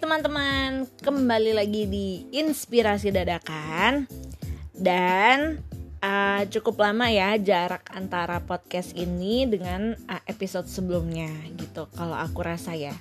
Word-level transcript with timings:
teman-teman, 0.00 0.88
kembali 1.04 1.52
lagi 1.52 1.84
di 1.84 2.24
Inspirasi 2.32 3.12
Dadakan 3.12 4.08
Dan 4.72 5.60
uh, 6.00 6.40
cukup 6.48 6.80
lama 6.80 7.12
ya 7.12 7.36
jarak 7.36 7.84
antara 7.92 8.40
podcast 8.40 8.96
ini 8.96 9.44
dengan 9.44 9.92
uh, 10.08 10.24
episode 10.24 10.64
sebelumnya 10.72 11.28
gitu 11.60 11.84
Kalau 11.92 12.16
aku 12.16 12.40
rasa 12.40 12.72
ya 12.72 12.96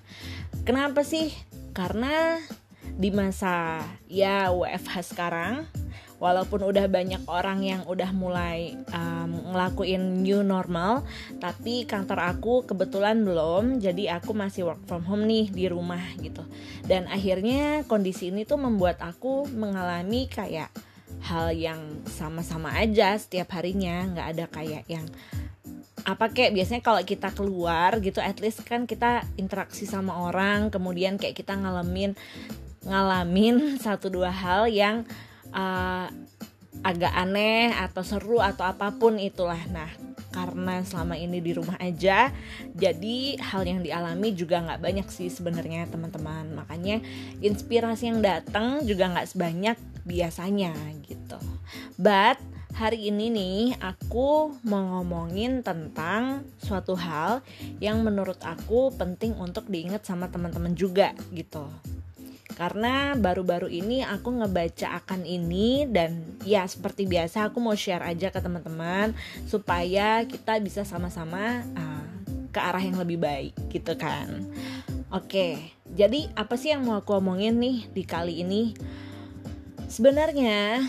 Kenapa 0.67 1.07
sih? 1.07 1.31
Karena 1.71 2.35
di 2.84 3.16
masa 3.16 3.79
ya 4.11 4.52
WFH 4.52 5.16
sekarang 5.16 5.72
walaupun 6.20 6.68
udah 6.68 6.86
banyak 6.91 7.23
orang 7.26 7.64
yang 7.64 7.82
udah 7.88 8.12
mulai 8.12 8.76
um, 8.91 9.55
ngelakuin 9.55 10.22
new 10.22 10.44
normal 10.44 11.08
tapi 11.40 11.88
kantor 11.88 12.36
aku 12.36 12.68
kebetulan 12.68 13.23
belum 13.23 13.80
jadi 13.80 14.20
aku 14.20 14.36
masih 14.36 14.68
work 14.68 14.84
from 14.86 15.08
home 15.08 15.26
nih 15.26 15.48
di 15.50 15.66
rumah 15.72 16.04
gitu. 16.20 16.44
Dan 16.84 17.08
akhirnya 17.08 17.88
kondisi 17.88 18.30
ini 18.30 18.44
tuh 18.44 18.59
membuat 18.59 19.00
aku 19.00 19.48
mengalami 19.50 20.28
kayak 20.28 20.70
hal 21.23 21.52
yang 21.52 22.04
sama-sama 22.08 22.72
aja 22.78 23.17
setiap 23.20 23.52
harinya 23.58 24.08
nggak 24.14 24.28
ada 24.38 24.45
kayak 24.48 24.84
yang 24.88 25.04
apa 26.08 26.31
kayak 26.31 26.56
biasanya 26.56 26.81
kalau 26.81 27.02
kita 27.04 27.30
keluar 27.36 28.00
gitu 28.00 28.23
at 28.23 28.40
least 28.40 28.64
kan 28.64 28.88
kita 28.88 29.28
interaksi 29.36 29.84
sama 29.84 30.16
orang 30.16 30.72
kemudian 30.72 31.20
kayak 31.20 31.36
kita 31.36 31.59
ngalamin 31.59 32.16
ngalamin 32.88 33.56
satu 33.84 34.08
dua 34.08 34.31
hal 34.31 34.72
yang 34.72 35.04
uh, 35.53 36.08
agak 36.80 37.11
aneh 37.11 37.75
atau 37.75 38.03
seru 38.05 38.39
atau 38.39 38.64
apa 38.64 38.95
pun 38.95 39.19
itulah. 39.19 39.59
Nah 39.69 39.89
karena 40.30 40.86
selama 40.86 41.17
ini 41.17 41.42
di 41.42 41.58
rumah 41.58 41.75
aja 41.81 42.30
jadi 42.78 43.17
hal 43.42 43.66
yang 43.66 43.81
dialami 43.81 44.30
juga 44.38 44.61
nggak 44.61 44.81
banyak 44.81 45.08
sih 45.09 45.27
sebenarnya 45.27 45.89
teman-teman. 45.89 46.55
Makanya 46.55 47.03
inspirasi 47.44 48.14
yang 48.14 48.20
datang 48.23 48.86
juga 48.86 49.09
nggak 49.11 49.30
sebanyak 49.30 49.77
biasanya 50.08 50.72
gitu. 51.03 51.39
But 52.00 52.39
hari 52.80 53.11
ini 53.11 53.27
nih 53.27 53.61
aku 53.83 54.55
mau 54.64 55.02
ngomongin 55.02 55.66
tentang 55.66 56.47
suatu 56.64 56.95
hal 56.95 57.44
yang 57.83 58.00
menurut 58.08 58.39
aku 58.39 58.95
penting 58.95 59.36
untuk 59.36 59.67
diingat 59.67 60.08
sama 60.08 60.31
teman-teman 60.31 60.72
juga 60.77 61.11
gitu 61.36 61.67
karena 62.59 63.15
baru-baru 63.15 63.71
ini 63.71 64.03
aku 64.03 64.43
ngebaca 64.43 64.99
akan 64.99 65.23
ini 65.23 65.88
dan 65.88 66.19
ya 66.43 66.67
seperti 66.67 67.07
biasa 67.07 67.47
aku 67.47 67.63
mau 67.63 67.71
share 67.71 68.03
aja 68.03 68.27
ke 68.27 68.43
teman-teman 68.43 69.15
supaya 69.47 70.27
kita 70.27 70.59
bisa 70.59 70.83
sama-sama 70.83 71.63
uh, 71.80 72.03
ke 72.52 72.59
arah 72.59 72.83
yang 72.83 72.99
lebih 72.99 73.15
baik 73.15 73.55
gitu 73.71 73.95
kan. 73.95 74.43
Oke, 75.07 75.71
jadi 75.95 76.27
apa 76.35 76.59
sih 76.59 76.75
yang 76.75 76.83
mau 76.83 76.99
aku 76.99 77.15
omongin 77.15 77.55
nih 77.55 77.87
di 77.95 78.03
kali 78.03 78.43
ini? 78.43 78.75
Sebenarnya 79.87 80.83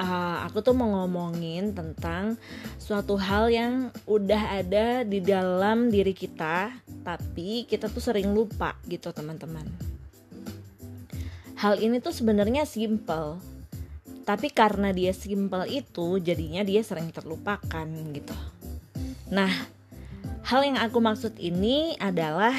uh, 0.00 0.38
aku 0.48 0.64
tuh 0.64 0.72
mau 0.72 0.88
ngomongin 0.88 1.76
tentang 1.76 2.40
suatu 2.80 3.20
hal 3.20 3.52
yang 3.52 3.92
udah 4.08 4.64
ada 4.64 5.04
di 5.04 5.20
dalam 5.20 5.92
diri 5.92 6.16
kita, 6.16 6.72
tapi 7.04 7.68
kita 7.68 7.92
tuh 7.92 8.00
sering 8.00 8.32
lupa 8.32 8.72
gitu 8.88 9.12
teman-teman 9.12 9.95
hal 11.56 11.80
ini 11.80 11.98
tuh 12.04 12.12
sebenarnya 12.12 12.68
simple. 12.68 13.40
Tapi 14.26 14.50
karena 14.50 14.90
dia 14.90 15.14
simple 15.14 15.70
itu 15.70 16.18
jadinya 16.18 16.66
dia 16.66 16.82
sering 16.82 17.14
terlupakan 17.14 17.86
gitu. 18.12 18.36
Nah 19.30 19.50
hal 20.46 20.60
yang 20.66 20.78
aku 20.78 20.98
maksud 20.98 21.38
ini 21.38 21.94
adalah 21.98 22.52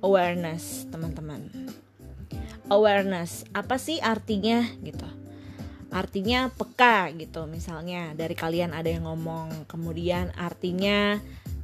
awareness 0.00 0.88
teman-teman. 0.88 1.48
Awareness 2.72 3.44
apa 3.52 3.76
sih 3.76 4.00
artinya 4.00 4.64
gitu? 4.80 5.04
Artinya 5.92 6.48
peka 6.48 7.12
gitu 7.12 7.44
misalnya. 7.44 8.16
Dari 8.16 8.32
kalian 8.32 8.72
ada 8.72 8.88
yang 8.88 9.04
ngomong 9.04 9.68
kemudian 9.68 10.32
artinya 10.32 11.20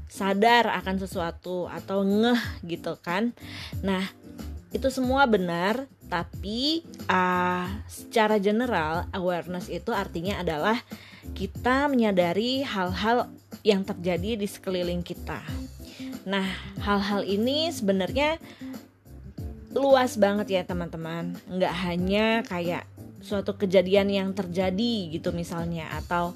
sadar 0.09 0.69
akan 0.77 1.01
sesuatu 1.01 1.73
atau 1.73 2.05
ngeh 2.05 2.69
gitu 2.69 3.01
kan? 3.01 3.33
Nah 3.81 4.05
itu 4.69 4.89
semua 4.93 5.25
benar 5.25 5.89
tapi 6.09 6.85
uh, 7.09 7.69
secara 7.89 8.41
general 8.41 9.09
awareness 9.13 9.69
itu 9.69 9.93
artinya 9.93 10.41
adalah 10.41 10.81
kita 11.37 11.89
menyadari 11.93 12.65
hal-hal 12.65 13.29
yang 13.61 13.85
terjadi 13.85 14.41
di 14.41 14.49
sekeliling 14.49 15.05
kita. 15.05 15.45
Nah, 16.25 16.45
hal-hal 16.81 17.25
ini 17.25 17.69
sebenarnya 17.69 18.41
luas 19.77 20.17
banget 20.17 20.61
ya 20.61 20.63
teman-teman. 20.65 21.37
Nggak 21.49 21.75
hanya 21.85 22.27
kayak 22.49 22.89
suatu 23.21 23.59
kejadian 23.59 24.09
yang 24.09 24.29
terjadi 24.33 25.13
gitu 25.13 25.35
misalnya 25.35 25.91
atau 25.93 26.33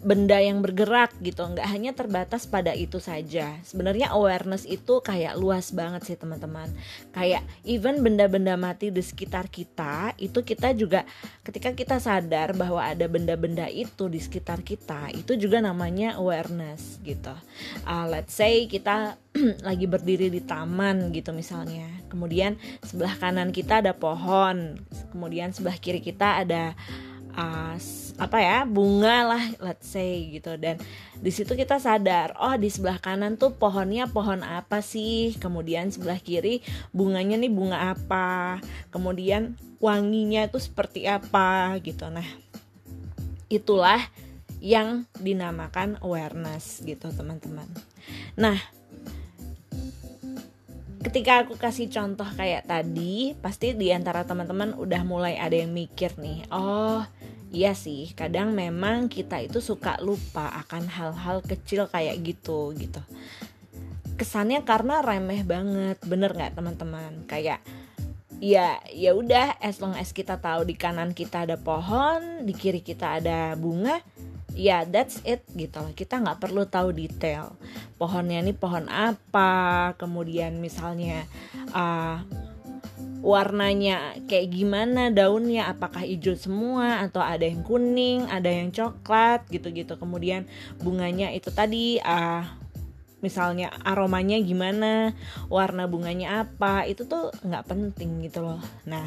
benda 0.00 0.40
yang 0.40 0.64
bergerak 0.64 1.12
gitu. 1.20 1.44
Nggak 1.44 1.68
hanya 1.68 1.92
terbatas 1.92 2.48
pada 2.48 2.72
itu 2.72 2.98
saja. 2.98 3.60
Sebenarnya 3.62 4.12
awareness 4.12 4.64
itu 4.64 5.04
kayak 5.04 5.36
luas 5.36 5.70
banget 5.70 6.08
sih 6.08 6.16
teman-teman. 6.16 6.72
Kayak 7.12 7.44
even 7.62 8.00
benda-benda 8.00 8.56
mati 8.56 8.88
di 8.88 9.04
sekitar 9.04 9.52
kita 9.52 10.16
itu 10.16 10.40
kita 10.40 10.72
juga 10.72 11.04
ketika 11.44 11.76
kita 11.76 11.96
sadar 12.00 12.56
bahwa 12.56 12.80
ada 12.80 13.04
benda-benda 13.06 13.68
itu 13.68 14.08
di 14.08 14.18
sekitar 14.18 14.64
kita 14.64 15.12
itu 15.12 15.36
juga 15.36 15.60
namanya 15.60 16.16
awareness 16.16 16.98
gitu. 17.04 17.32
Uh, 17.84 18.08
let's 18.08 18.32
say 18.32 18.64
kita 18.64 19.20
lagi 19.68 19.86
berdiri 19.86 20.32
di 20.32 20.40
taman 20.40 21.12
gitu 21.12 21.36
misalnya. 21.36 21.86
Kemudian 22.08 22.56
sebelah 22.82 23.14
kanan 23.20 23.52
kita 23.52 23.84
ada 23.84 23.92
pohon 23.94 24.80
kemudian 25.10 25.50
sebelah 25.52 25.76
kiri 25.78 26.00
kita 26.00 26.42
ada 26.42 26.74
uh, 27.40 27.74
apa 28.20 28.36
ya 28.36 28.68
bunga 28.68 29.24
lah 29.24 29.44
let's 29.64 29.88
say 29.88 30.28
gitu. 30.28 30.60
Dan 30.60 30.76
di 31.16 31.32
situ 31.32 31.56
kita 31.56 31.80
sadar 31.80 32.36
oh 32.36 32.52
di 32.60 32.68
sebelah 32.68 33.00
kanan 33.00 33.40
tuh 33.40 33.56
pohonnya 33.56 34.04
pohon 34.12 34.44
apa 34.44 34.84
sih? 34.84 35.32
Kemudian 35.40 35.88
sebelah 35.88 36.20
kiri 36.20 36.60
bunganya 36.92 37.40
nih 37.40 37.48
bunga 37.48 37.96
apa? 37.96 38.60
Kemudian 38.92 39.56
wanginya 39.80 40.44
itu 40.44 40.60
seperti 40.60 41.08
apa? 41.08 41.72
Gitu. 41.80 42.04
Nah 42.12 42.28
itulah 43.48 44.04
yang 44.60 45.08
dinamakan 45.16 45.96
awareness 46.04 46.84
gitu 46.84 47.08
teman-teman. 47.08 47.66
Nah 48.36 48.60
ketika 51.00 51.40
aku 51.40 51.56
kasih 51.56 51.88
contoh 51.88 52.28
kayak 52.36 52.68
tadi, 52.68 53.32
pasti 53.40 53.72
di 53.72 53.88
antara 53.88 54.28
teman-teman 54.28 54.76
udah 54.76 55.00
mulai 55.08 55.40
ada 55.40 55.56
yang 55.56 55.72
mikir 55.72 56.12
nih, 56.20 56.44
oh 56.52 57.00
iya 57.50 57.74
sih, 57.74 58.14
kadang 58.14 58.54
memang 58.54 59.10
kita 59.10 59.42
itu 59.42 59.58
suka 59.62 59.98
lupa 60.00 60.50
akan 60.66 60.86
hal-hal 60.86 61.42
kecil 61.44 61.90
kayak 61.90 62.18
gitu 62.22 62.72
gitu. 62.78 63.02
Kesannya 64.16 64.62
karena 64.62 65.02
remeh 65.02 65.42
banget, 65.44 65.98
bener 66.06 66.32
nggak 66.32 66.54
teman-teman? 66.56 67.26
Kayak 67.26 67.60
ya 68.40 68.80
ya 68.94 69.12
udah, 69.12 69.60
as 69.60 69.82
long 69.82 69.94
as 69.98 70.14
kita 70.14 70.40
tahu 70.40 70.64
di 70.64 70.78
kanan 70.78 71.12
kita 71.12 71.44
ada 71.44 71.60
pohon, 71.60 72.46
di 72.46 72.54
kiri 72.56 72.80
kita 72.80 73.20
ada 73.20 73.52
bunga, 73.58 74.00
ya 74.54 74.82
that's 74.86 75.22
it 75.22 75.46
gitu 75.54 75.78
loh 75.78 75.92
kita 75.94 76.18
nggak 76.18 76.42
perlu 76.42 76.66
tahu 76.66 76.90
detail 76.90 77.54
pohonnya 77.96 78.42
ini 78.42 78.52
pohon 78.54 78.90
apa 78.90 79.94
kemudian 79.94 80.58
misalnya 80.58 81.26
uh, 81.70 82.22
warnanya 83.20 84.16
kayak 84.26 84.52
gimana 84.52 85.12
daunnya 85.12 85.68
apakah 85.68 86.04
hijau 86.04 86.36
semua 86.36 87.04
atau 87.04 87.20
ada 87.20 87.44
yang 87.44 87.60
kuning 87.60 88.24
ada 88.28 88.48
yang 88.48 88.72
coklat 88.72 89.44
gitu-gitu. 89.52 89.96
Kemudian 89.96 90.48
bunganya 90.80 91.32
itu 91.32 91.52
tadi 91.52 92.00
uh, 92.00 92.44
misalnya 93.20 93.68
aromanya 93.84 94.40
gimana 94.40 95.12
warna 95.52 95.84
bunganya 95.84 96.48
apa 96.48 96.88
itu 96.88 97.04
tuh 97.04 97.28
nggak 97.44 97.68
penting 97.68 98.24
gitu 98.24 98.40
loh. 98.40 98.60
Nah 98.88 99.06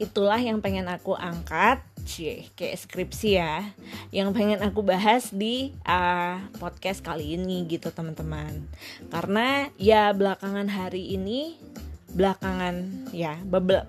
itulah 0.00 0.40
yang 0.40 0.64
pengen 0.64 0.88
aku 0.88 1.12
angkat 1.12 1.84
cie 2.08 2.48
kayak 2.56 2.80
skripsi 2.80 3.30
ya 3.36 3.68
yang 4.14 4.32
pengen 4.32 4.64
aku 4.64 4.80
bahas 4.80 5.28
di 5.28 5.76
uh, 5.84 6.40
podcast 6.56 7.04
kali 7.04 7.36
ini 7.36 7.68
gitu 7.68 7.92
teman-teman. 7.92 8.64
Karena 9.12 9.68
ya 9.76 10.10
belakangan 10.16 10.72
hari 10.72 11.12
ini 11.12 11.60
belakangan 12.08 13.08
ya 13.12 13.36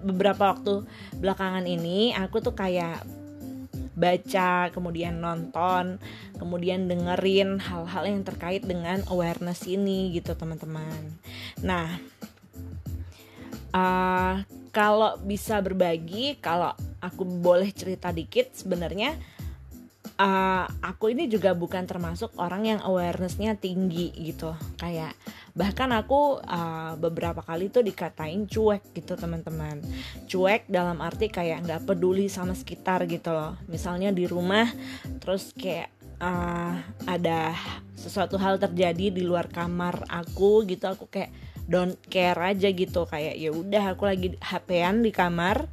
beberapa 0.03 0.51
waktu 0.55 0.83
belakangan 1.17 1.63
ini 1.63 2.11
aku 2.11 2.43
tuh 2.43 2.51
kayak 2.51 3.03
baca 3.99 4.71
kemudian 4.71 5.19
nonton 5.19 5.99
kemudian 6.39 6.87
dengerin 6.87 7.59
hal-hal 7.59 8.03
yang 8.07 8.23
terkait 8.23 8.63
dengan 8.63 9.03
awareness 9.11 9.67
ini 9.67 10.15
gitu 10.15 10.35
teman-teman. 10.35 11.19
Nah 11.63 11.99
uh, 13.75 14.39
kalau 14.71 15.19
bisa 15.19 15.59
berbagi 15.59 16.39
kalau 16.39 16.71
aku 17.03 17.27
boleh 17.27 17.71
cerita 17.75 18.15
dikit 18.15 18.55
sebenarnya 18.55 19.19
uh, 20.19 20.65
aku 20.83 21.11
ini 21.15 21.27
juga 21.31 21.55
bukan 21.55 21.87
termasuk 21.87 22.35
orang 22.39 22.67
yang 22.67 22.79
awarenessnya 22.83 23.55
tinggi 23.59 24.11
gitu. 24.15 24.53
Kayak 24.79 25.15
bahkan 25.59 25.91
aku 25.91 26.39
uh, 26.39 26.95
beberapa 26.95 27.43
kali 27.43 27.67
tuh 27.67 27.83
dikatain 27.83 28.47
cuek 28.47 28.95
gitu 28.95 29.19
teman-teman. 29.19 29.83
Cuek 30.31 30.71
dalam 30.71 31.03
arti 31.03 31.27
kayak 31.27 31.67
nggak 31.67 31.83
peduli 31.83 32.31
sama 32.31 32.55
sekitar 32.55 33.03
gitu 33.11 33.35
loh. 33.35 33.59
Misalnya 33.67 34.15
di 34.15 34.23
rumah 34.23 34.71
terus 35.19 35.51
kayak 35.51 35.91
uh, 36.23 36.79
ada 37.03 37.59
sesuatu 37.99 38.39
hal 38.39 38.55
terjadi 38.55 39.11
di 39.11 39.19
luar 39.27 39.51
kamar 39.51 40.07
aku 40.07 40.63
gitu 40.63 40.87
aku 40.87 41.11
kayak 41.11 41.35
don't 41.67 41.99
care 42.07 42.39
aja 42.39 42.71
gitu. 42.71 43.03
Kayak 43.03 43.35
ya 43.35 43.51
udah 43.51 43.83
aku 43.91 44.07
lagi 44.07 44.39
HP-an 44.39 45.03
di 45.03 45.11
kamar 45.11 45.67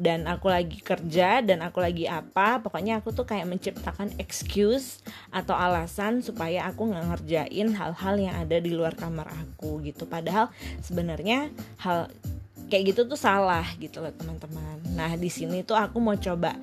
dan 0.00 0.24
aku 0.24 0.48
lagi 0.48 0.80
kerja 0.80 1.44
dan 1.44 1.60
aku 1.60 1.84
lagi 1.84 2.08
apa 2.08 2.64
pokoknya 2.64 3.04
aku 3.04 3.12
tuh 3.12 3.28
kayak 3.28 3.44
menciptakan 3.44 4.16
excuse 4.16 5.04
atau 5.28 5.52
alasan 5.52 6.24
supaya 6.24 6.64
aku 6.64 6.88
nggak 6.88 7.04
ngerjain 7.12 7.68
hal-hal 7.76 8.14
yang 8.16 8.34
ada 8.40 8.56
di 8.56 8.72
luar 8.72 8.96
kamar 8.96 9.28
aku 9.28 9.84
gitu 9.84 10.08
padahal 10.08 10.48
sebenarnya 10.80 11.52
hal 11.84 12.08
kayak 12.72 12.96
gitu 12.96 13.04
tuh 13.04 13.20
salah 13.20 13.68
gitu 13.76 14.00
loh 14.00 14.16
teman-teman 14.16 14.80
nah 14.96 15.12
di 15.20 15.28
sini 15.28 15.60
tuh 15.60 15.76
aku 15.76 16.00
mau 16.00 16.16
coba 16.16 16.56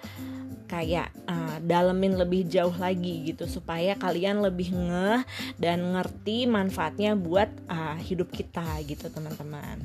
kayak 0.68 1.16
uh, 1.32 1.58
dalemin 1.64 2.20
lebih 2.20 2.44
jauh 2.44 2.76
lagi 2.76 3.32
gitu 3.32 3.48
supaya 3.48 3.96
kalian 3.96 4.44
lebih 4.44 4.76
ngeh 4.76 5.24
dan 5.56 5.80
ngerti 5.96 6.44
manfaatnya 6.44 7.16
buat 7.16 7.48
uh, 7.72 7.96
hidup 8.04 8.28
kita 8.36 8.84
gitu 8.84 9.08
teman-teman. 9.08 9.80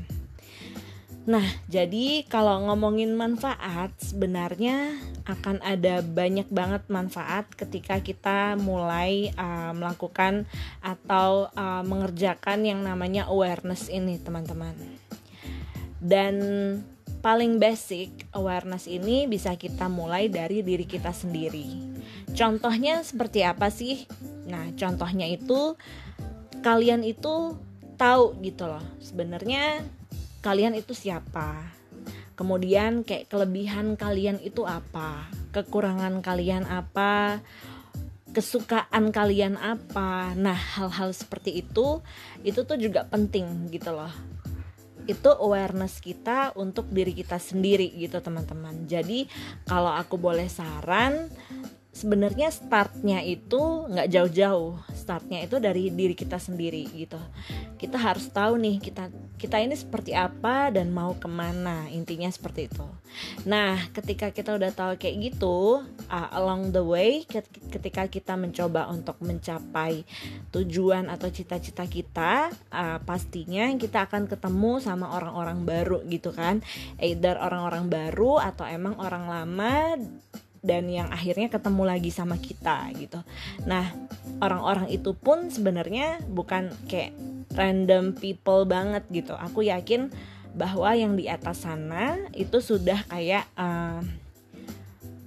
Nah, 1.22 1.46
jadi 1.70 2.26
kalau 2.26 2.66
ngomongin 2.66 3.14
manfaat, 3.14 3.94
sebenarnya 4.02 4.98
akan 5.22 5.62
ada 5.62 6.02
banyak 6.02 6.50
banget 6.50 6.82
manfaat 6.90 7.46
ketika 7.54 8.02
kita 8.02 8.58
mulai 8.58 9.30
uh, 9.38 9.70
melakukan 9.70 10.50
atau 10.82 11.46
uh, 11.54 11.86
mengerjakan 11.86 12.66
yang 12.66 12.82
namanya 12.82 13.30
awareness 13.30 13.86
ini, 13.86 14.18
teman-teman. 14.18 14.74
Dan 16.02 16.34
paling 17.22 17.62
basic 17.62 18.26
awareness 18.34 18.90
ini 18.90 19.30
bisa 19.30 19.54
kita 19.54 19.86
mulai 19.86 20.26
dari 20.26 20.66
diri 20.66 20.82
kita 20.82 21.14
sendiri. 21.14 21.94
Contohnya 22.34 22.98
seperti 23.06 23.46
apa 23.46 23.70
sih? 23.70 24.10
Nah, 24.50 24.74
contohnya 24.74 25.30
itu 25.30 25.78
kalian 26.66 27.06
itu 27.06 27.54
tahu 27.94 28.34
gitu 28.42 28.66
loh. 28.66 28.82
Sebenarnya 28.98 29.86
kalian 30.42 30.74
itu 30.74 30.92
siapa? 30.92 31.72
Kemudian 32.34 33.06
kayak 33.06 33.30
kelebihan 33.30 33.94
kalian 33.94 34.42
itu 34.42 34.66
apa? 34.66 35.30
Kekurangan 35.54 36.18
kalian 36.20 36.66
apa? 36.66 37.38
Kesukaan 38.34 39.14
kalian 39.14 39.54
apa? 39.56 40.34
Nah, 40.34 40.56
hal-hal 40.56 41.14
seperti 41.14 41.62
itu 41.62 42.02
itu 42.42 42.66
tuh 42.66 42.76
juga 42.76 43.06
penting 43.06 43.70
gitu 43.70 43.94
loh 43.94 44.10
itu 45.02 45.30
awareness 45.34 45.98
kita 45.98 46.54
untuk 46.54 46.86
diri 46.86 47.10
kita 47.10 47.34
sendiri 47.34 47.90
gitu 47.98 48.22
teman-teman 48.22 48.86
jadi 48.86 49.26
kalau 49.66 49.90
aku 49.98 50.14
boleh 50.14 50.46
saran 50.46 51.26
sebenarnya 51.90 52.48
startnya 52.54 53.20
itu 53.20 53.90
nggak 53.90 54.08
jauh-jauh 54.08 54.78
startnya 55.02 55.42
itu 55.42 55.58
dari 55.58 55.90
diri 55.90 56.14
kita 56.14 56.38
sendiri 56.38 56.86
gitu. 56.94 57.18
Kita 57.74 57.98
harus 57.98 58.30
tahu 58.30 58.54
nih 58.62 58.78
kita 58.78 59.10
kita 59.34 59.58
ini 59.58 59.74
seperti 59.74 60.14
apa 60.14 60.70
dan 60.70 60.94
mau 60.94 61.18
ke 61.18 61.26
mana 61.26 61.90
intinya 61.90 62.30
seperti 62.30 62.70
itu. 62.70 62.86
Nah 63.42 63.90
ketika 63.90 64.30
kita 64.30 64.54
udah 64.54 64.70
tahu 64.70 64.94
kayak 64.94 65.34
gitu 65.34 65.82
uh, 66.06 66.28
along 66.38 66.70
the 66.70 66.78
way 66.78 67.26
ketika 67.74 68.06
kita 68.06 68.38
mencoba 68.38 68.86
untuk 68.86 69.18
mencapai 69.18 70.06
tujuan 70.54 71.10
atau 71.10 71.26
cita-cita 71.26 71.82
kita 71.90 72.54
uh, 72.70 73.02
pastinya 73.02 73.66
kita 73.74 74.06
akan 74.06 74.30
ketemu 74.30 74.78
sama 74.78 75.10
orang-orang 75.10 75.66
baru 75.66 75.98
gitu 76.06 76.30
kan. 76.30 76.62
Either 77.02 77.34
orang-orang 77.42 77.90
baru 77.90 78.38
atau 78.38 78.62
emang 78.70 78.94
orang 79.02 79.26
lama 79.26 79.98
dan 80.62 80.86
yang 80.86 81.10
akhirnya 81.10 81.50
ketemu 81.50 81.82
lagi 81.82 82.10
sama 82.14 82.38
kita 82.38 82.88
gitu. 82.94 83.18
Nah, 83.66 83.90
orang-orang 84.38 84.88
itu 84.94 85.12
pun 85.12 85.50
sebenarnya 85.50 86.22
bukan 86.30 86.70
kayak 86.86 87.12
random 87.58 88.14
people 88.14 88.64
banget 88.64 89.02
gitu. 89.10 89.34
Aku 89.34 89.66
yakin 89.66 90.08
bahwa 90.54 90.94
yang 90.94 91.18
di 91.18 91.26
atas 91.26 91.66
sana 91.66 92.16
itu 92.32 92.62
sudah 92.62 93.02
kayak 93.10 93.48
uh, 93.58 94.00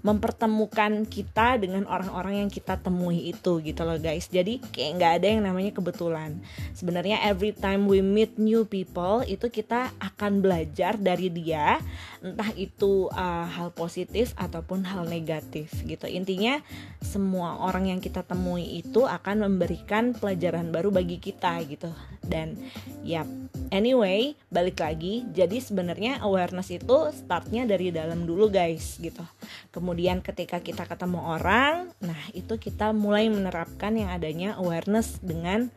mempertemukan 0.05 1.09
kita 1.09 1.57
dengan 1.57 1.89
orang-orang 1.89 2.45
yang 2.45 2.49
kita 2.53 2.77
temui 2.77 3.33
itu 3.33 3.57
gitu 3.65 3.81
loh 3.81 3.97
guys. 3.97 4.29
Jadi 4.29 4.61
kayak 4.61 4.91
nggak 5.01 5.13
ada 5.17 5.27
yang 5.33 5.41
namanya 5.41 5.73
kebetulan. 5.73 6.37
Sebenarnya 6.77 7.25
every 7.25 7.57
time 7.57 7.89
we 7.89 8.05
meet 8.05 8.37
new 8.37 8.69
people 8.69 9.25
itu 9.25 9.49
kita 9.49 9.89
akan 9.97 10.45
belajar 10.45 10.93
dari 11.01 11.33
dia 11.33 11.81
entah 12.21 12.53
itu 12.53 13.09
uh, 13.17 13.49
hal 13.49 13.73
positif 13.73 14.37
ataupun 14.37 14.85
hal 14.85 15.09
negatif 15.09 15.73
gitu. 15.89 16.05
Intinya 16.05 16.61
semua 17.01 17.65
orang 17.65 17.89
yang 17.89 17.97
kita 17.97 18.21
temui 18.21 18.85
itu 18.85 19.09
akan 19.09 19.49
memberikan 19.49 20.13
pelajaran 20.13 20.69
baru 20.69 20.93
bagi 20.93 21.17
kita 21.17 21.57
gitu. 21.65 21.89
Dan 22.21 22.61
ya 23.01 23.25
anyway 23.69 24.33
balik 24.49 24.81
lagi. 24.81 25.25
Jadi 25.31 25.61
sebenarnya 25.61 26.21
awareness 26.21 26.73
itu 26.73 27.09
startnya 27.13 27.65
dari 27.65 27.89
dalam 27.89 28.25
dulu 28.25 28.49
guys 28.49 28.97
gitu. 28.97 29.23
Kemudian 29.69 30.21
ketika 30.25 30.61
kita 30.61 30.85
ketemu 30.89 31.21
orang 31.21 31.89
nah 32.01 32.19
itu 32.33 32.57
kita 32.57 32.91
mulai 32.91 33.29
menerapkan 33.29 33.95
yang 33.95 34.09
adanya 34.11 34.57
awareness 34.57 35.17
dengan 35.21 35.69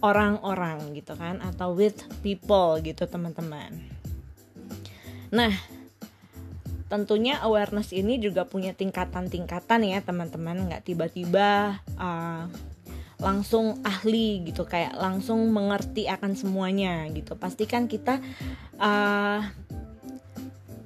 orang-orang 0.00 0.96
gitu 0.96 1.12
kan 1.16 1.44
atau 1.44 1.76
with 1.76 2.04
people 2.24 2.80
gitu 2.80 3.04
teman-teman. 3.04 3.76
Nah 5.32 5.52
tentunya 6.90 7.38
awareness 7.46 7.94
ini 7.94 8.18
juga 8.18 8.42
punya 8.48 8.74
tingkatan-tingkatan 8.74 9.86
ya 9.86 10.02
teman-teman. 10.02 10.66
Nggak 10.66 10.90
tiba-tiba 10.90 11.78
uh, 12.00 12.50
langsung 13.20 13.78
ahli 13.84 14.42
gitu 14.48 14.64
kayak 14.64 14.96
langsung 14.96 15.52
mengerti 15.52 16.08
akan 16.08 16.32
semuanya 16.34 17.04
gitu. 17.12 17.36
Pastikan 17.36 17.86
kita 17.86 18.18
uh, 18.80 19.40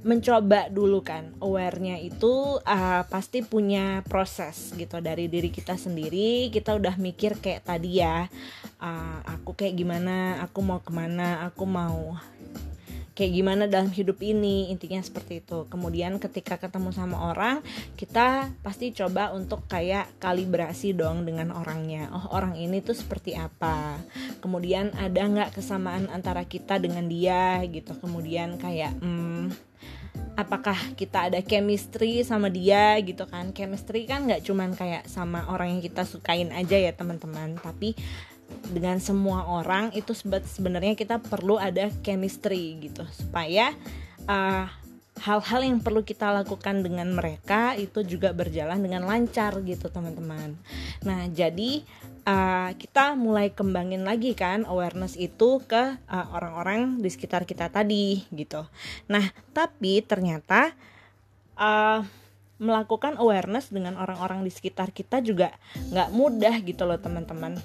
mencoba 0.04 0.68
dulu 0.68 1.00
kan 1.00 1.32
awarenya 1.40 1.96
itu 1.96 2.60
uh, 2.60 3.02
pasti 3.08 3.40
punya 3.40 4.04
proses 4.04 4.76
gitu 4.76 5.00
dari 5.00 5.32
diri 5.32 5.48
kita 5.48 5.80
sendiri. 5.80 6.52
Kita 6.52 6.76
udah 6.76 7.00
mikir 7.00 7.40
kayak 7.40 7.64
tadi 7.64 8.04
ya 8.04 8.28
uh, 8.84 9.18
aku 9.24 9.56
kayak 9.56 9.80
gimana 9.80 10.44
aku 10.44 10.60
mau 10.60 10.84
ke 10.84 10.92
mana 10.92 11.48
aku 11.48 11.64
mau 11.64 12.20
kayak 13.14 13.32
gimana 13.32 13.64
dalam 13.70 13.94
hidup 13.94 14.18
ini 14.20 14.74
intinya 14.74 14.98
seperti 14.98 15.40
itu. 15.40 15.70
Kemudian 15.70 16.18
ketika 16.18 16.58
ketemu 16.58 16.90
sama 16.90 17.30
orang 17.30 17.62
kita 17.94 18.50
pasti 18.60 18.90
coba 18.90 19.30
untuk 19.30 19.64
kayak 19.70 20.18
kalibrasi 20.18 20.92
dong 20.92 21.22
dengan 21.22 21.54
orangnya. 21.54 22.10
Oh 22.10 22.34
orang 22.34 22.58
ini 22.58 22.82
tuh 22.82 22.98
seperti 22.98 23.38
apa? 23.38 24.02
Kemudian 24.42 24.90
ada 24.98 25.22
nggak 25.22 25.54
kesamaan 25.54 26.10
antara 26.10 26.42
kita 26.44 26.82
dengan 26.82 27.06
dia 27.06 27.62
gitu. 27.70 27.94
Kemudian 28.02 28.58
kayak 28.58 28.98
hmm, 28.98 29.54
apakah 30.34 30.76
kita 30.98 31.30
ada 31.30 31.38
chemistry 31.38 32.26
sama 32.26 32.50
dia 32.50 32.98
gitu 32.98 33.30
kan? 33.30 33.54
Chemistry 33.54 34.10
kan 34.10 34.26
nggak 34.26 34.42
cuman 34.42 34.74
kayak 34.74 35.06
sama 35.06 35.46
orang 35.54 35.78
yang 35.78 35.82
kita 35.86 36.02
sukain 36.02 36.50
aja 36.50 36.74
ya 36.74 36.90
teman-teman. 36.90 37.62
Tapi 37.62 37.94
dengan 38.70 38.98
semua 39.02 39.46
orang 39.46 39.90
itu 39.92 40.14
sebenarnya 40.16 40.94
kita 40.94 41.20
perlu 41.20 41.58
ada 41.60 41.90
chemistry 42.02 42.78
gitu 42.80 43.04
supaya 43.12 43.74
uh, 44.26 44.66
hal-hal 45.22 45.60
yang 45.62 45.78
perlu 45.78 46.02
kita 46.02 46.34
lakukan 46.34 46.82
dengan 46.82 47.06
mereka 47.14 47.78
itu 47.78 48.02
juga 48.02 48.34
berjalan 48.34 48.82
dengan 48.82 49.06
lancar 49.06 49.62
gitu 49.62 49.86
teman-teman. 49.86 50.58
Nah 51.06 51.30
jadi 51.30 51.86
uh, 52.26 52.74
kita 52.74 53.14
mulai 53.14 53.54
kembangin 53.54 54.02
lagi 54.02 54.34
kan 54.34 54.66
awareness 54.66 55.14
itu 55.14 55.62
ke 55.64 55.96
uh, 56.10 56.26
orang-orang 56.34 56.98
di 56.98 57.08
sekitar 57.08 57.46
kita 57.46 57.70
tadi 57.70 58.26
gitu. 58.34 58.66
Nah 59.06 59.30
tapi 59.54 60.02
ternyata 60.02 60.74
uh, 61.54 62.02
melakukan 62.64 63.20
awareness 63.20 63.68
dengan 63.68 64.00
orang-orang 64.00 64.40
di 64.40 64.48
sekitar 64.48 64.90
kita 64.96 65.20
juga 65.20 65.52
nggak 65.92 66.10
mudah 66.16 66.54
gitu 66.64 66.88
loh 66.88 66.96
teman-teman. 66.96 67.60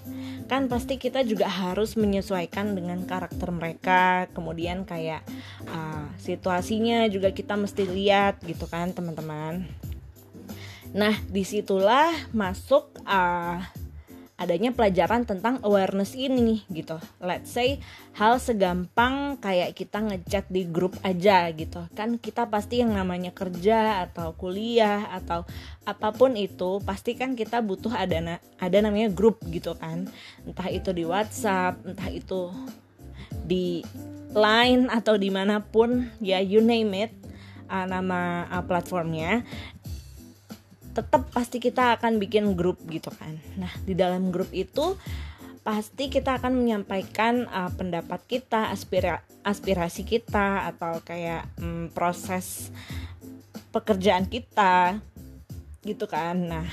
Kan 0.52 0.68
pasti 0.68 1.00
kita 1.00 1.24
juga 1.24 1.48
harus 1.48 1.96
menyesuaikan 1.96 2.76
dengan 2.76 3.00
karakter 3.08 3.48
mereka 3.50 4.28
kemudian 4.36 4.84
kayak 4.84 5.24
uh, 5.72 6.12
situasinya 6.20 7.08
juga 7.08 7.32
kita 7.32 7.56
mesti 7.56 7.88
lihat 7.88 8.44
gitu 8.44 8.68
kan 8.68 8.92
teman-teman. 8.92 9.64
Nah 10.92 11.16
di 11.32 11.48
situlah 11.48 12.12
masuk 12.36 12.92
uh, 13.08 13.64
adanya 14.40 14.72
pelajaran 14.72 15.28
tentang 15.28 15.60
awareness 15.68 16.16
ini 16.16 16.64
gitu. 16.72 16.96
Let's 17.20 17.52
say 17.52 17.84
hal 18.16 18.40
segampang 18.40 19.36
kayak 19.44 19.76
kita 19.76 20.00
ngechat 20.00 20.48
di 20.48 20.64
grup 20.64 20.96
aja 21.04 21.52
gitu. 21.52 21.84
Kan 21.92 22.16
kita 22.16 22.48
pasti 22.48 22.80
yang 22.80 22.96
namanya 22.96 23.36
kerja 23.36 24.08
atau 24.08 24.32
kuliah 24.40 25.12
atau 25.12 25.44
apa 25.84 26.16
pun 26.16 26.40
itu 26.40 26.80
pasti 26.88 27.20
kan 27.20 27.36
kita 27.36 27.60
butuh 27.60 27.92
ada 27.92 28.40
ada 28.40 28.78
namanya 28.80 29.12
grup 29.12 29.44
gitu 29.52 29.76
kan. 29.76 30.08
Entah 30.48 30.72
itu 30.72 30.96
di 30.96 31.04
WhatsApp, 31.04 31.84
entah 31.84 32.08
itu 32.08 32.48
di 33.44 33.84
Line 34.30 34.94
atau 34.94 35.18
di 35.18 35.34
mana 35.34 35.58
pun 35.58 36.06
ya 36.22 36.38
you 36.38 36.62
name 36.62 36.94
it 36.94 37.12
uh, 37.66 37.86
nama 37.86 38.50
uh, 38.50 38.64
platformnya 38.66 39.42
tetap 40.94 41.30
pasti 41.30 41.62
kita 41.62 42.00
akan 42.00 42.18
bikin 42.18 42.58
grup 42.58 42.82
gitu 42.90 43.14
kan. 43.14 43.38
Nah, 43.56 43.72
di 43.86 43.94
dalam 43.94 44.34
grup 44.34 44.50
itu 44.52 44.98
pasti 45.62 46.10
kita 46.10 46.42
akan 46.42 46.66
menyampaikan 46.66 47.46
uh, 47.46 47.70
pendapat 47.70 48.24
kita, 48.26 48.74
aspira 48.74 49.22
aspirasi 49.46 50.04
kita 50.08 50.66
atau 50.74 51.00
kayak 51.06 51.46
um, 51.62 51.88
proses 51.94 52.74
pekerjaan 53.70 54.26
kita 54.26 54.98
gitu 55.86 56.10
kan. 56.10 56.36
Nah, 56.36 56.68